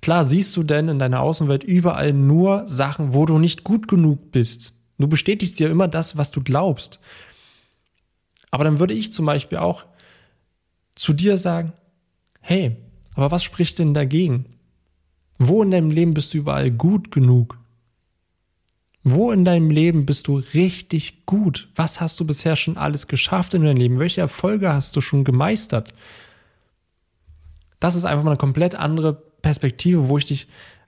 Klar 0.00 0.24
siehst 0.24 0.56
du 0.56 0.62
denn 0.62 0.88
in 0.88 0.98
deiner 0.98 1.20
Außenwelt 1.20 1.62
überall 1.62 2.14
nur 2.14 2.66
Sachen, 2.66 3.12
wo 3.12 3.26
du 3.26 3.38
nicht 3.38 3.62
gut 3.62 3.86
genug 3.86 4.32
bist. 4.32 4.72
Du 4.96 5.08
bestätigst 5.08 5.58
dir 5.58 5.68
immer 5.68 5.88
das, 5.88 6.16
was 6.16 6.30
du 6.30 6.42
glaubst. 6.42 7.00
Aber 8.50 8.64
dann 8.64 8.78
würde 8.78 8.94
ich 8.94 9.12
zum 9.12 9.26
Beispiel 9.26 9.58
auch 9.58 9.84
zu 10.96 11.12
dir 11.12 11.36
sagen, 11.36 11.74
hey, 12.40 12.78
aber 13.14 13.30
was 13.30 13.44
spricht 13.44 13.78
denn 13.78 13.92
dagegen? 13.92 14.46
Wo 15.42 15.62
in 15.62 15.70
deinem 15.70 15.90
Leben 15.90 16.12
bist 16.12 16.34
du 16.34 16.38
überall 16.38 16.70
gut 16.70 17.10
genug? 17.10 17.58
Wo 19.02 19.32
in 19.32 19.46
deinem 19.46 19.70
Leben 19.70 20.04
bist 20.04 20.28
du 20.28 20.36
richtig 20.36 21.24
gut? 21.24 21.70
Was 21.74 21.98
hast 21.98 22.20
du 22.20 22.26
bisher 22.26 22.56
schon 22.56 22.76
alles 22.76 23.08
geschafft 23.08 23.54
in 23.54 23.64
deinem 23.64 23.78
Leben? 23.78 23.98
Welche 23.98 24.20
Erfolge 24.20 24.70
hast 24.70 24.94
du 24.96 25.00
schon 25.00 25.24
gemeistert? 25.24 25.94
Das 27.80 27.94
ist 27.94 28.04
einfach 28.04 28.22
mal 28.22 28.32
eine 28.32 28.38
komplett 28.38 28.74
andere 28.74 29.14
Perspektive, 29.14 30.10
wo 30.10 30.18
ich 30.18 30.26
dich 30.26 30.46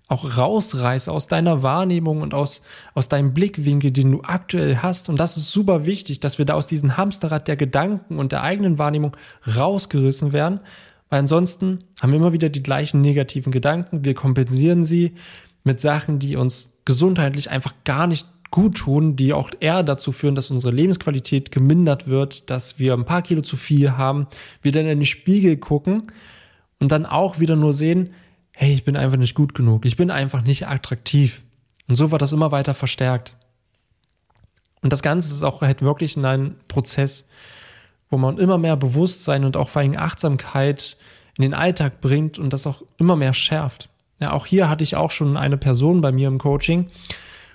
auch 0.08 0.36
rausreiße 0.36 1.10
aus 1.10 1.28
deiner 1.28 1.62
Wahrnehmung 1.62 2.20
und 2.20 2.34
aus, 2.34 2.60
aus 2.92 3.08
deinem 3.08 3.32
Blickwinkel, 3.32 3.90
den 3.90 4.12
du 4.12 4.20
aktuell 4.22 4.76
hast. 4.76 5.08
Und 5.08 5.16
das 5.18 5.38
ist 5.38 5.50
super 5.50 5.86
wichtig, 5.86 6.20
dass 6.20 6.36
wir 6.36 6.44
da 6.44 6.52
aus 6.52 6.66
diesem 6.66 6.98
Hamsterrad 6.98 7.48
der 7.48 7.56
Gedanken 7.56 8.18
und 8.18 8.32
der 8.32 8.42
eigenen 8.42 8.76
Wahrnehmung 8.76 9.16
rausgerissen 9.56 10.34
werden, 10.34 10.60
weil 11.12 11.18
ansonsten 11.18 11.80
haben 12.00 12.10
wir 12.10 12.16
immer 12.16 12.32
wieder 12.32 12.48
die 12.48 12.62
gleichen 12.62 13.02
negativen 13.02 13.52
Gedanken. 13.52 14.02
Wir 14.02 14.14
kompensieren 14.14 14.82
sie 14.82 15.12
mit 15.62 15.78
Sachen, 15.78 16.18
die 16.18 16.36
uns 16.36 16.78
gesundheitlich 16.86 17.50
einfach 17.50 17.74
gar 17.84 18.06
nicht 18.06 18.26
gut 18.50 18.78
tun, 18.78 19.14
die 19.14 19.34
auch 19.34 19.50
eher 19.60 19.82
dazu 19.82 20.10
führen, 20.10 20.34
dass 20.34 20.50
unsere 20.50 20.74
Lebensqualität 20.74 21.52
gemindert 21.52 22.08
wird, 22.08 22.48
dass 22.48 22.78
wir 22.78 22.94
ein 22.94 23.04
paar 23.04 23.20
Kilo 23.20 23.42
zu 23.42 23.58
viel 23.58 23.98
haben, 23.98 24.26
wir 24.62 24.72
dann 24.72 24.86
in 24.86 25.00
den 25.00 25.04
Spiegel 25.04 25.58
gucken 25.58 26.04
und 26.80 26.92
dann 26.92 27.04
auch 27.04 27.38
wieder 27.38 27.56
nur 27.56 27.74
sehen, 27.74 28.14
hey, 28.52 28.72
ich 28.72 28.84
bin 28.84 28.96
einfach 28.96 29.18
nicht 29.18 29.34
gut 29.34 29.54
genug, 29.54 29.84
ich 29.84 29.98
bin 29.98 30.10
einfach 30.10 30.40
nicht 30.40 30.66
attraktiv. 30.66 31.42
Und 31.88 31.96
so 31.96 32.10
wird 32.10 32.22
das 32.22 32.32
immer 32.32 32.52
weiter 32.52 32.72
verstärkt. 32.72 33.36
Und 34.80 34.94
das 34.94 35.02
Ganze 35.02 35.34
ist 35.34 35.42
auch 35.42 35.60
halt 35.60 35.82
wirklich 35.82 36.16
in 36.16 36.24
einem 36.24 36.54
Prozess, 36.68 37.28
wo 38.12 38.18
man 38.18 38.36
immer 38.36 38.58
mehr 38.58 38.76
Bewusstsein 38.76 39.42
und 39.42 39.56
auch 39.56 39.70
vor 39.70 39.80
allem 39.80 39.96
Achtsamkeit 39.96 40.98
in 41.38 41.42
den 41.42 41.54
Alltag 41.54 42.02
bringt 42.02 42.38
und 42.38 42.52
das 42.52 42.66
auch 42.66 42.82
immer 42.98 43.16
mehr 43.16 43.32
schärft. 43.32 43.88
Ja, 44.20 44.32
auch 44.32 44.44
hier 44.44 44.68
hatte 44.68 44.84
ich 44.84 44.96
auch 44.96 45.10
schon 45.10 45.38
eine 45.38 45.56
Person 45.56 46.02
bei 46.02 46.12
mir 46.12 46.28
im 46.28 46.36
Coaching, 46.36 46.90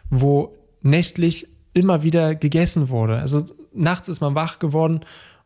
wo 0.09 0.57
nächtlich 0.81 1.47
immer 1.75 2.01
wieder 2.01 2.33
gegessen 2.33 2.89
wurde. 2.89 3.19
Also 3.19 3.45
nachts 3.71 4.07
ist 4.07 4.19
man 4.19 4.33
wach 4.33 4.57
geworden 4.57 5.01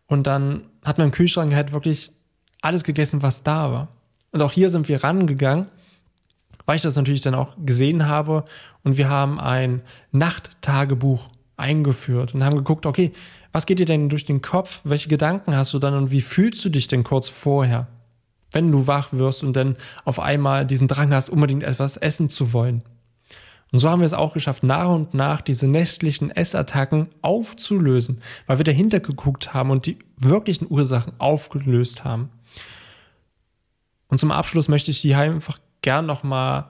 und 0.07 0.27
dann 0.27 0.63
hat 0.85 0.97
man 0.97 1.07
im 1.07 1.11
Kühlschrank 1.11 1.53
halt 1.53 1.73
wirklich 1.73 2.13
alles 2.61 2.85
gegessen, 2.85 3.21
was 3.21 3.43
da 3.43 3.69
war. 3.69 3.87
Und 4.31 4.41
auch 4.41 4.53
hier 4.53 4.69
sind 4.69 4.87
wir 4.87 5.03
rangegangen, 5.03 5.67
weil 6.65 6.77
ich 6.77 6.83
das 6.83 6.95
natürlich 6.95 7.19
dann 7.19 7.35
auch 7.35 7.57
gesehen 7.65 8.07
habe 8.07 8.45
und 8.83 8.97
wir 8.97 9.09
haben 9.09 9.41
ein 9.41 9.81
Nachttagebuch 10.13 11.27
eingeführt 11.57 12.33
und 12.33 12.45
haben 12.45 12.55
geguckt, 12.55 12.85
okay, 12.85 13.11
was 13.51 13.65
geht 13.65 13.79
dir 13.79 13.85
denn 13.85 14.09
durch 14.09 14.25
den 14.25 14.41
Kopf? 14.41 14.81
Welche 14.83 15.09
Gedanken 15.09 15.55
hast 15.55 15.73
du 15.73 15.79
dann 15.79 15.93
und 15.93 16.11
wie 16.11 16.21
fühlst 16.21 16.63
du 16.63 16.69
dich 16.69 16.87
denn 16.87 17.03
kurz 17.03 17.29
vorher? 17.29 17.87
wenn 18.51 18.71
du 18.71 18.87
wach 18.87 19.09
wirst 19.11 19.43
und 19.43 19.55
dann 19.55 19.77
auf 20.05 20.19
einmal 20.19 20.65
diesen 20.65 20.87
Drang 20.87 21.13
hast, 21.13 21.29
unbedingt 21.29 21.63
etwas 21.63 21.97
essen 21.97 22.29
zu 22.29 22.53
wollen. 22.53 22.83
Und 23.71 23.79
so 23.79 23.89
haben 23.89 24.01
wir 24.01 24.05
es 24.05 24.13
auch 24.13 24.33
geschafft, 24.33 24.63
nach 24.63 24.89
und 24.89 25.13
nach 25.13 25.39
diese 25.39 25.67
nächtlichen 25.67 26.29
Essattacken 26.29 27.07
aufzulösen, 27.21 28.21
weil 28.45 28.57
wir 28.57 28.65
dahinter 28.65 28.99
geguckt 28.99 29.53
haben 29.53 29.71
und 29.71 29.85
die 29.85 29.97
wirklichen 30.17 30.67
Ursachen 30.69 31.13
aufgelöst 31.19 32.03
haben. 32.03 32.29
Und 34.09 34.17
zum 34.17 34.31
Abschluss 34.31 34.67
möchte 34.67 34.91
ich 34.91 35.01
dir 35.01 35.17
einfach 35.17 35.59
gern 35.81 36.05
nochmal 36.05 36.69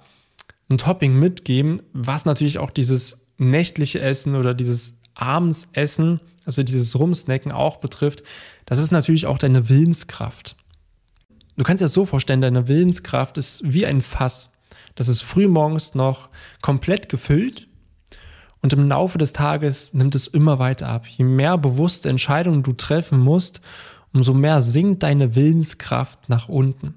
ein 0.69 0.77
Topping 0.77 1.17
mitgeben, 1.17 1.81
was 1.91 2.25
natürlich 2.25 2.59
auch 2.59 2.69
dieses 2.69 3.25
nächtliche 3.39 3.99
Essen 3.99 4.35
oder 4.35 4.53
dieses 4.53 4.99
Abendsessen, 5.15 6.21
also 6.45 6.63
dieses 6.63 6.97
Rumsnacken 6.97 7.51
auch 7.51 7.77
betrifft. 7.77 8.23
Das 8.65 8.79
ist 8.79 8.91
natürlich 8.91 9.25
auch 9.25 9.37
deine 9.37 9.69
Willenskraft. 9.69 10.55
Du 11.57 11.63
kannst 11.63 11.81
dir 11.81 11.85
das 11.85 11.93
so 11.93 12.05
vorstellen, 12.05 12.41
deine 12.41 12.67
Willenskraft 12.67 13.37
ist 13.37 13.61
wie 13.63 13.85
ein 13.85 14.01
Fass. 14.01 14.57
Das 14.95 15.07
ist 15.07 15.21
frühmorgens 15.21 15.95
noch 15.95 16.29
komplett 16.61 17.09
gefüllt 17.09 17.67
und 18.61 18.73
im 18.73 18.87
Laufe 18.87 19.17
des 19.17 19.33
Tages 19.33 19.93
nimmt 19.93 20.15
es 20.15 20.27
immer 20.27 20.59
weiter 20.59 20.87
ab. 20.87 21.07
Je 21.07 21.25
mehr 21.25 21.57
bewusste 21.57 22.09
Entscheidungen 22.09 22.63
du 22.63 22.73
treffen 22.73 23.19
musst, 23.19 23.61
umso 24.13 24.33
mehr 24.33 24.61
sinkt 24.61 25.03
deine 25.03 25.35
Willenskraft 25.35 26.29
nach 26.29 26.47
unten. 26.47 26.95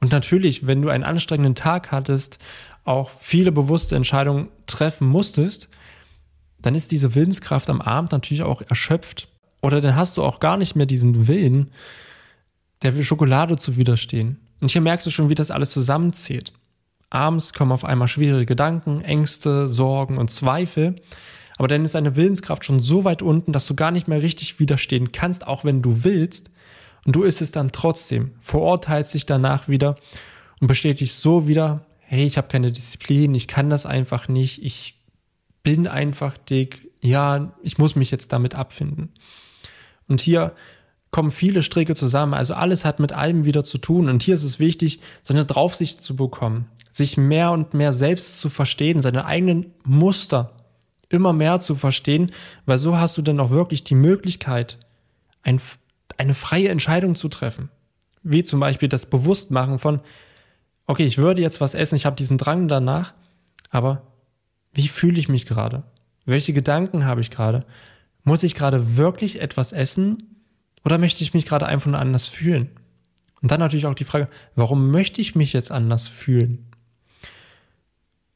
Und 0.00 0.12
natürlich, 0.12 0.66
wenn 0.66 0.82
du 0.82 0.88
einen 0.88 1.04
anstrengenden 1.04 1.54
Tag 1.54 1.92
hattest, 1.92 2.38
auch 2.84 3.10
viele 3.18 3.52
bewusste 3.52 3.96
Entscheidungen 3.96 4.48
treffen 4.66 5.06
musstest, 5.06 5.68
dann 6.60 6.74
ist 6.74 6.92
diese 6.92 7.14
Willenskraft 7.14 7.70
am 7.70 7.80
Abend 7.80 8.12
natürlich 8.12 8.42
auch 8.42 8.62
erschöpft. 8.62 9.28
Oder 9.60 9.80
dann 9.80 9.96
hast 9.96 10.16
du 10.16 10.22
auch 10.22 10.40
gar 10.40 10.56
nicht 10.56 10.76
mehr 10.76 10.86
diesen 10.86 11.28
Willen, 11.28 11.72
der 12.82 13.00
Schokolade 13.02 13.56
zu 13.56 13.76
widerstehen. 13.76 14.38
Und 14.60 14.70
hier 14.70 14.80
merkst 14.80 15.06
du 15.06 15.10
schon, 15.10 15.28
wie 15.28 15.34
das 15.34 15.50
alles 15.50 15.72
zusammenzählt. 15.72 16.52
Abends 17.10 17.52
kommen 17.52 17.72
auf 17.72 17.84
einmal 17.84 18.08
schwierige 18.08 18.46
Gedanken, 18.46 19.00
Ängste, 19.00 19.68
Sorgen 19.68 20.18
und 20.18 20.30
Zweifel. 20.30 20.96
Aber 21.56 21.68
dann 21.68 21.84
ist 21.84 21.94
deine 21.94 22.16
Willenskraft 22.16 22.64
schon 22.64 22.80
so 22.80 23.04
weit 23.04 23.22
unten, 23.22 23.52
dass 23.52 23.66
du 23.66 23.74
gar 23.74 23.90
nicht 23.90 24.08
mehr 24.08 24.22
richtig 24.22 24.60
widerstehen 24.60 25.10
kannst, 25.10 25.46
auch 25.46 25.64
wenn 25.64 25.82
du 25.82 26.04
willst. 26.04 26.50
Und 27.04 27.16
du 27.16 27.22
isst 27.22 27.40
es 27.40 27.50
dann 27.50 27.72
trotzdem, 27.72 28.32
verurteilst 28.40 29.14
dich 29.14 29.26
danach 29.26 29.68
wieder 29.68 29.96
und 30.60 30.66
bestätigst 30.66 31.20
so 31.20 31.48
wieder, 31.48 31.86
hey, 32.00 32.24
ich 32.24 32.36
habe 32.36 32.48
keine 32.48 32.70
Disziplin, 32.70 33.34
ich 33.34 33.48
kann 33.48 33.70
das 33.70 33.86
einfach 33.86 34.28
nicht, 34.28 34.62
ich 34.64 34.97
bin 35.68 35.86
einfach 35.86 36.38
dick, 36.38 36.90
ja, 37.02 37.52
ich 37.62 37.76
muss 37.76 37.94
mich 37.94 38.10
jetzt 38.10 38.32
damit 38.32 38.54
abfinden. 38.54 39.10
Und 40.08 40.22
hier 40.22 40.54
kommen 41.10 41.30
viele 41.30 41.62
Stricke 41.62 41.94
zusammen. 41.94 42.32
Also 42.32 42.54
alles 42.54 42.86
hat 42.86 43.00
mit 43.00 43.12
allem 43.12 43.44
wieder 43.44 43.64
zu 43.64 43.76
tun. 43.76 44.08
Und 44.08 44.22
hier 44.22 44.34
ist 44.34 44.44
es 44.44 44.58
wichtig, 44.58 45.00
so 45.22 45.34
eine 45.34 45.44
Draufsicht 45.44 46.02
zu 46.02 46.16
bekommen, 46.16 46.70
sich 46.90 47.18
mehr 47.18 47.50
und 47.50 47.74
mehr 47.74 47.92
selbst 47.92 48.40
zu 48.40 48.48
verstehen, 48.48 49.02
seine 49.02 49.26
eigenen 49.26 49.74
Muster 49.84 50.52
immer 51.10 51.34
mehr 51.34 51.60
zu 51.60 51.74
verstehen, 51.74 52.32
weil 52.64 52.78
so 52.78 52.96
hast 52.96 53.18
du 53.18 53.22
dann 53.22 53.38
auch 53.38 53.50
wirklich 53.50 53.84
die 53.84 53.94
Möglichkeit, 53.94 54.78
ein, 55.42 55.60
eine 56.16 56.32
freie 56.32 56.70
Entscheidung 56.70 57.14
zu 57.14 57.28
treffen. 57.28 57.68
Wie 58.22 58.42
zum 58.42 58.58
Beispiel 58.58 58.88
das 58.88 59.04
Bewusstmachen 59.04 59.78
von, 59.78 60.00
okay, 60.86 61.04
ich 61.04 61.18
würde 61.18 61.42
jetzt 61.42 61.60
was 61.60 61.74
essen, 61.74 61.96
ich 61.96 62.06
habe 62.06 62.16
diesen 62.16 62.38
Drang 62.38 62.68
danach, 62.68 63.12
aber 63.68 64.07
wie 64.78 64.86
fühle 64.86 65.18
ich 65.18 65.28
mich 65.28 65.44
gerade? 65.44 65.82
Welche 66.24 66.52
Gedanken 66.52 67.04
habe 67.04 67.20
ich 67.20 67.32
gerade? 67.32 67.66
Muss 68.22 68.44
ich 68.44 68.54
gerade 68.54 68.96
wirklich 68.96 69.42
etwas 69.42 69.72
essen 69.72 70.44
oder 70.84 70.98
möchte 70.98 71.24
ich 71.24 71.34
mich 71.34 71.46
gerade 71.46 71.66
einfach 71.66 71.90
nur 71.90 71.98
anders 71.98 72.28
fühlen? 72.28 72.70
Und 73.42 73.50
dann 73.50 73.58
natürlich 73.58 73.86
auch 73.86 73.96
die 73.96 74.04
Frage, 74.04 74.28
warum 74.54 74.92
möchte 74.92 75.20
ich 75.20 75.34
mich 75.34 75.52
jetzt 75.52 75.72
anders 75.72 76.06
fühlen? 76.06 76.70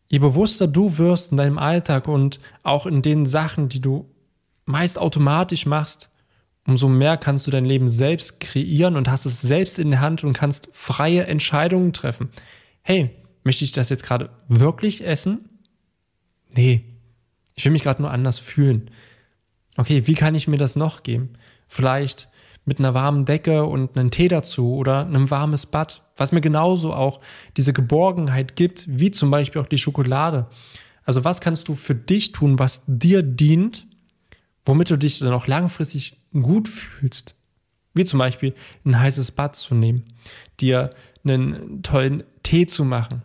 Je 0.09 0.19
bewusster 0.19 0.67
du 0.67 0.99
wirst 0.99 1.31
in 1.31 1.39
deinem 1.39 1.59
Alltag 1.59 2.09
und 2.09 2.41
auch 2.65 2.87
in 2.87 3.03
den 3.03 3.25
Sachen, 3.25 3.69
die 3.69 3.81
du 3.81 4.11
meist 4.65 4.99
automatisch 4.99 5.65
machst, 5.65 6.11
umso 6.67 6.89
mehr 6.89 7.17
kannst 7.19 7.47
du 7.47 7.53
dein 7.53 7.65
Leben 7.65 7.89
selbst 7.89 8.41
kreieren 8.41 8.97
und 8.97 9.09
hast 9.09 9.27
es 9.27 9.41
selbst 9.43 9.79
in 9.79 9.93
der 9.93 10.01
Hand 10.01 10.25
und 10.25 10.33
kannst 10.33 10.71
freie 10.73 11.25
Entscheidungen 11.29 11.93
treffen. 11.93 12.31
Hey, 12.83 13.11
möchte 13.45 13.65
ich 13.65 13.71
das 13.71 13.91
jetzt 13.91 14.03
gerade 14.03 14.31
wirklich 14.49 15.07
essen? 15.07 15.49
Nee, 16.55 16.85
ich 17.55 17.65
will 17.65 17.73
mich 17.73 17.83
gerade 17.83 18.03
nur 18.03 18.11
anders 18.11 18.38
fühlen. 18.38 18.91
Okay, 19.77 20.07
wie 20.07 20.15
kann 20.15 20.35
ich 20.35 20.49
mir 20.49 20.59
das 20.59 20.77
noch 20.77 21.03
geben? 21.03 21.31
Vielleicht 21.67 22.29
mit 22.65 22.79
einer 22.79 22.95
warmen 22.95 23.25
Decke 23.25 23.65
und 23.65 23.97
einem 23.97 24.11
Tee 24.11 24.29
dazu 24.29 24.75
oder 24.75 25.07
einem 25.07 25.31
warmes 25.31 25.67
Bad, 25.67 26.03
was 26.17 26.33
mir 26.33 26.41
genauso 26.41 26.93
auch 26.93 27.21
diese 27.57 27.73
Geborgenheit 27.73 28.55
gibt, 28.57 28.85
wie 28.87 29.11
zum 29.11 29.31
Beispiel 29.31 29.61
auch 29.61 29.67
die 29.67 29.79
Schokolade. 29.79 30.47
Also 31.05 31.25
was 31.25 31.41
kannst 31.41 31.69
du 31.69 31.75
für 31.75 31.95
dich 31.95 32.33
tun, 32.33 32.59
was 32.59 32.85
dir 32.87 33.23
dient, 33.23 33.87
womit 34.65 34.91
du 34.91 34.97
dich 34.97 35.19
dann 35.19 35.33
auch 35.33 35.47
langfristig 35.47 36.19
gut 36.33 36.69
fühlst? 36.69 37.35
Wie 37.95 38.05
zum 38.05 38.19
Beispiel 38.19 38.55
ein 38.85 38.99
heißes 38.99 39.33
Bad 39.33 39.57
zu 39.57 39.75
nehmen, 39.75 40.05
dir 40.61 40.91
einen 41.25 41.83
tollen 41.83 42.23
Tee 42.43 42.67
zu 42.67 42.85
machen, 42.85 43.23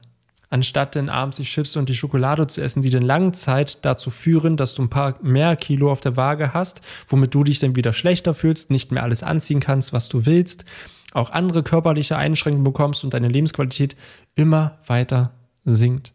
anstatt 0.49 0.95
dann 0.95 1.09
abends 1.09 1.37
die 1.37 1.43
Chips 1.43 1.75
und 1.75 1.89
die 1.89 1.95
Schokolade 1.95 2.47
zu 2.47 2.61
essen, 2.61 2.81
die 2.81 2.89
dann 2.89 3.01
lange 3.01 3.33
Zeit 3.33 3.83
dazu 3.83 4.09
führen, 4.09 4.57
dass 4.57 4.75
du 4.75 4.83
ein 4.83 4.89
paar 4.89 5.21
mehr 5.21 5.55
Kilo 5.55 5.91
auf 5.91 5.99
der 5.99 6.15
Waage 6.15 6.53
hast, 6.53 6.81
womit 7.07 7.33
du 7.33 7.43
dich 7.43 7.59
dann 7.59 7.75
wieder 7.75 7.93
schlechter 7.93 8.33
fühlst, 8.33 8.71
nicht 8.71 8.91
mehr 8.91 9.03
alles 9.03 9.23
anziehen 9.23 9.59
kannst, 9.59 9.93
was 9.93 10.09
du 10.09 10.25
willst, 10.25 10.65
auch 11.13 11.31
andere 11.31 11.63
körperliche 11.63 12.17
Einschränkungen 12.17 12.63
bekommst 12.63 13.03
und 13.03 13.13
deine 13.13 13.27
Lebensqualität 13.27 13.95
immer 14.35 14.77
weiter 14.85 15.33
sinkt. 15.65 16.13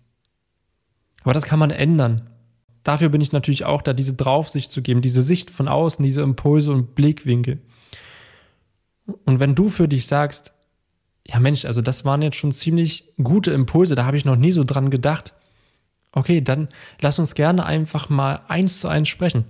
Aber 1.23 1.35
das 1.35 1.45
kann 1.45 1.59
man 1.59 1.71
ändern. 1.71 2.29
dafür 2.85 3.11
bin 3.11 3.21
ich 3.21 3.31
natürlich 3.31 3.64
auch 3.64 3.81
da, 3.81 3.92
diese 3.92 4.14
Draufsicht 4.14 4.73
zu 4.73 4.83
geben, 4.83 5.03
diese 5.03 5.23
Sicht 5.23 5.51
von 5.51 5.68
außen, 5.68 6.05
diese 6.05 6.23
Impulse 6.23 6.73
und 6.73 6.97
Blickwinkel. 6.97 7.61
Und 9.25 9.38
wenn 9.38 9.55
du 9.55 9.68
für 9.68 9.87
dich 9.87 10.07
sagst, 10.07 10.53
ja 11.26 11.40
Mensch, 11.40 11.64
also 11.64 11.80
das 11.82 12.04
waren 12.04 12.22
jetzt 12.22 12.37
schon 12.37 12.52
ziemlich 12.52 13.12
gute 13.22 13.52
Impulse, 13.52 13.94
da 13.94 14.04
habe 14.04 14.16
ich 14.16 14.24
noch 14.24 14.37
nie 14.37 14.52
so 14.52 14.64
dran 14.64 14.90
gedacht. 14.90 15.35
Okay, 16.12 16.42
dann 16.42 16.68
lass 17.00 17.18
uns 17.18 17.35
gerne 17.35 17.64
einfach 17.64 18.08
mal 18.08 18.40
eins 18.48 18.80
zu 18.80 18.88
eins 18.88 19.08
sprechen. 19.08 19.44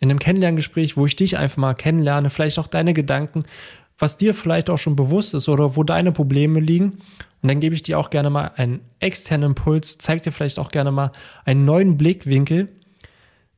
In 0.00 0.10
einem 0.10 0.18
Kennenlerngespräch, 0.18 0.96
wo 0.96 1.06
ich 1.06 1.14
dich 1.14 1.36
einfach 1.36 1.58
mal 1.58 1.74
kennenlerne, 1.74 2.30
vielleicht 2.30 2.58
auch 2.58 2.66
deine 2.66 2.94
Gedanken, 2.94 3.44
was 3.98 4.16
dir 4.16 4.34
vielleicht 4.34 4.70
auch 4.70 4.78
schon 4.78 4.96
bewusst 4.96 5.34
ist 5.34 5.48
oder 5.48 5.76
wo 5.76 5.84
deine 5.84 6.10
Probleme 6.10 6.58
liegen. 6.58 6.90
Und 7.42 7.48
dann 7.48 7.60
gebe 7.60 7.74
ich 7.74 7.82
dir 7.82 7.98
auch 7.98 8.10
gerne 8.10 8.30
mal 8.30 8.50
einen 8.56 8.80
externen 8.98 9.50
Impuls, 9.50 9.98
zeig 9.98 10.22
dir 10.22 10.32
vielleicht 10.32 10.58
auch 10.58 10.70
gerne 10.70 10.90
mal 10.90 11.12
einen 11.44 11.66
neuen 11.66 11.98
Blickwinkel, 11.98 12.66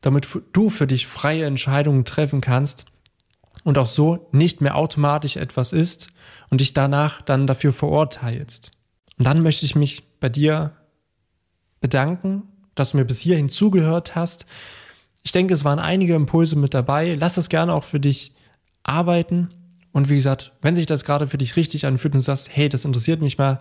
damit 0.01 0.29
du 0.53 0.69
für 0.69 0.89
dich 0.89 1.07
freie 1.07 1.47
Entscheidungen 1.47 2.05
treffen 2.05 2.41
kannst 2.41 2.87
und 3.63 3.79
auch 3.79 3.87
so 3.87 4.29
nicht 4.33 4.61
mehr 4.61 4.77
automatisch 4.77 5.37
etwas 5.37 5.73
ist 5.73 6.12
und 6.53 6.61
dich 6.61 6.75
danach 6.75 7.23
dann 7.23 7.47
dafür 7.47 7.73
verurteilst. 7.73 8.73
Und 9.17 9.27
dann 9.27 9.43
möchte 9.43 9.65
ich 9.65 9.75
mich 9.75 10.03
bei 10.21 10.29
dir 10.29 10.73
bedanken, 11.81 12.43
dass 12.75 12.91
du 12.91 12.99
mir 12.99 13.07
bis 13.07 13.21
hierhin 13.21 13.49
zugehört 13.49 14.17
hast. 14.17 14.45
Ich 15.23 15.33
denke, 15.33 15.55
es 15.55 15.65
waren 15.65 15.79
einige 15.79 16.15
Impulse 16.15 16.57
mit 16.57 16.75
dabei. 16.75 17.15
Lass 17.15 17.39
es 17.39 17.49
gerne 17.49 17.73
auch 17.73 17.85
für 17.85 18.01
dich 18.01 18.35
arbeiten. 18.83 19.49
Und 19.93 20.11
wie 20.11 20.17
gesagt, 20.17 20.53
wenn 20.61 20.75
sich 20.75 20.85
das 20.85 21.05
gerade 21.05 21.27
für 21.27 21.39
dich 21.39 21.57
richtig 21.57 21.87
anfühlt 21.87 22.13
und 22.13 22.19
du 22.19 22.25
sagst, 22.25 22.55
hey, 22.55 22.69
das 22.69 22.85
interessiert 22.85 23.23
mich 23.23 23.39
mal, 23.39 23.57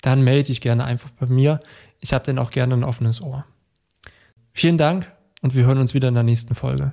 dann 0.00 0.22
melde 0.22 0.44
dich 0.44 0.60
gerne 0.60 0.84
einfach 0.84 1.10
bei 1.18 1.26
mir. 1.26 1.58
Ich 1.98 2.12
habe 2.12 2.24
dann 2.24 2.38
auch 2.38 2.52
gerne 2.52 2.74
ein 2.74 2.84
offenes 2.84 3.20
Ohr. 3.20 3.44
Vielen 4.52 4.78
Dank 4.78 5.10
und 5.42 5.56
wir 5.56 5.64
hören 5.64 5.78
uns 5.78 5.92
wieder 5.92 6.06
in 6.06 6.14
der 6.14 6.22
nächsten 6.22 6.54
Folge. 6.54 6.92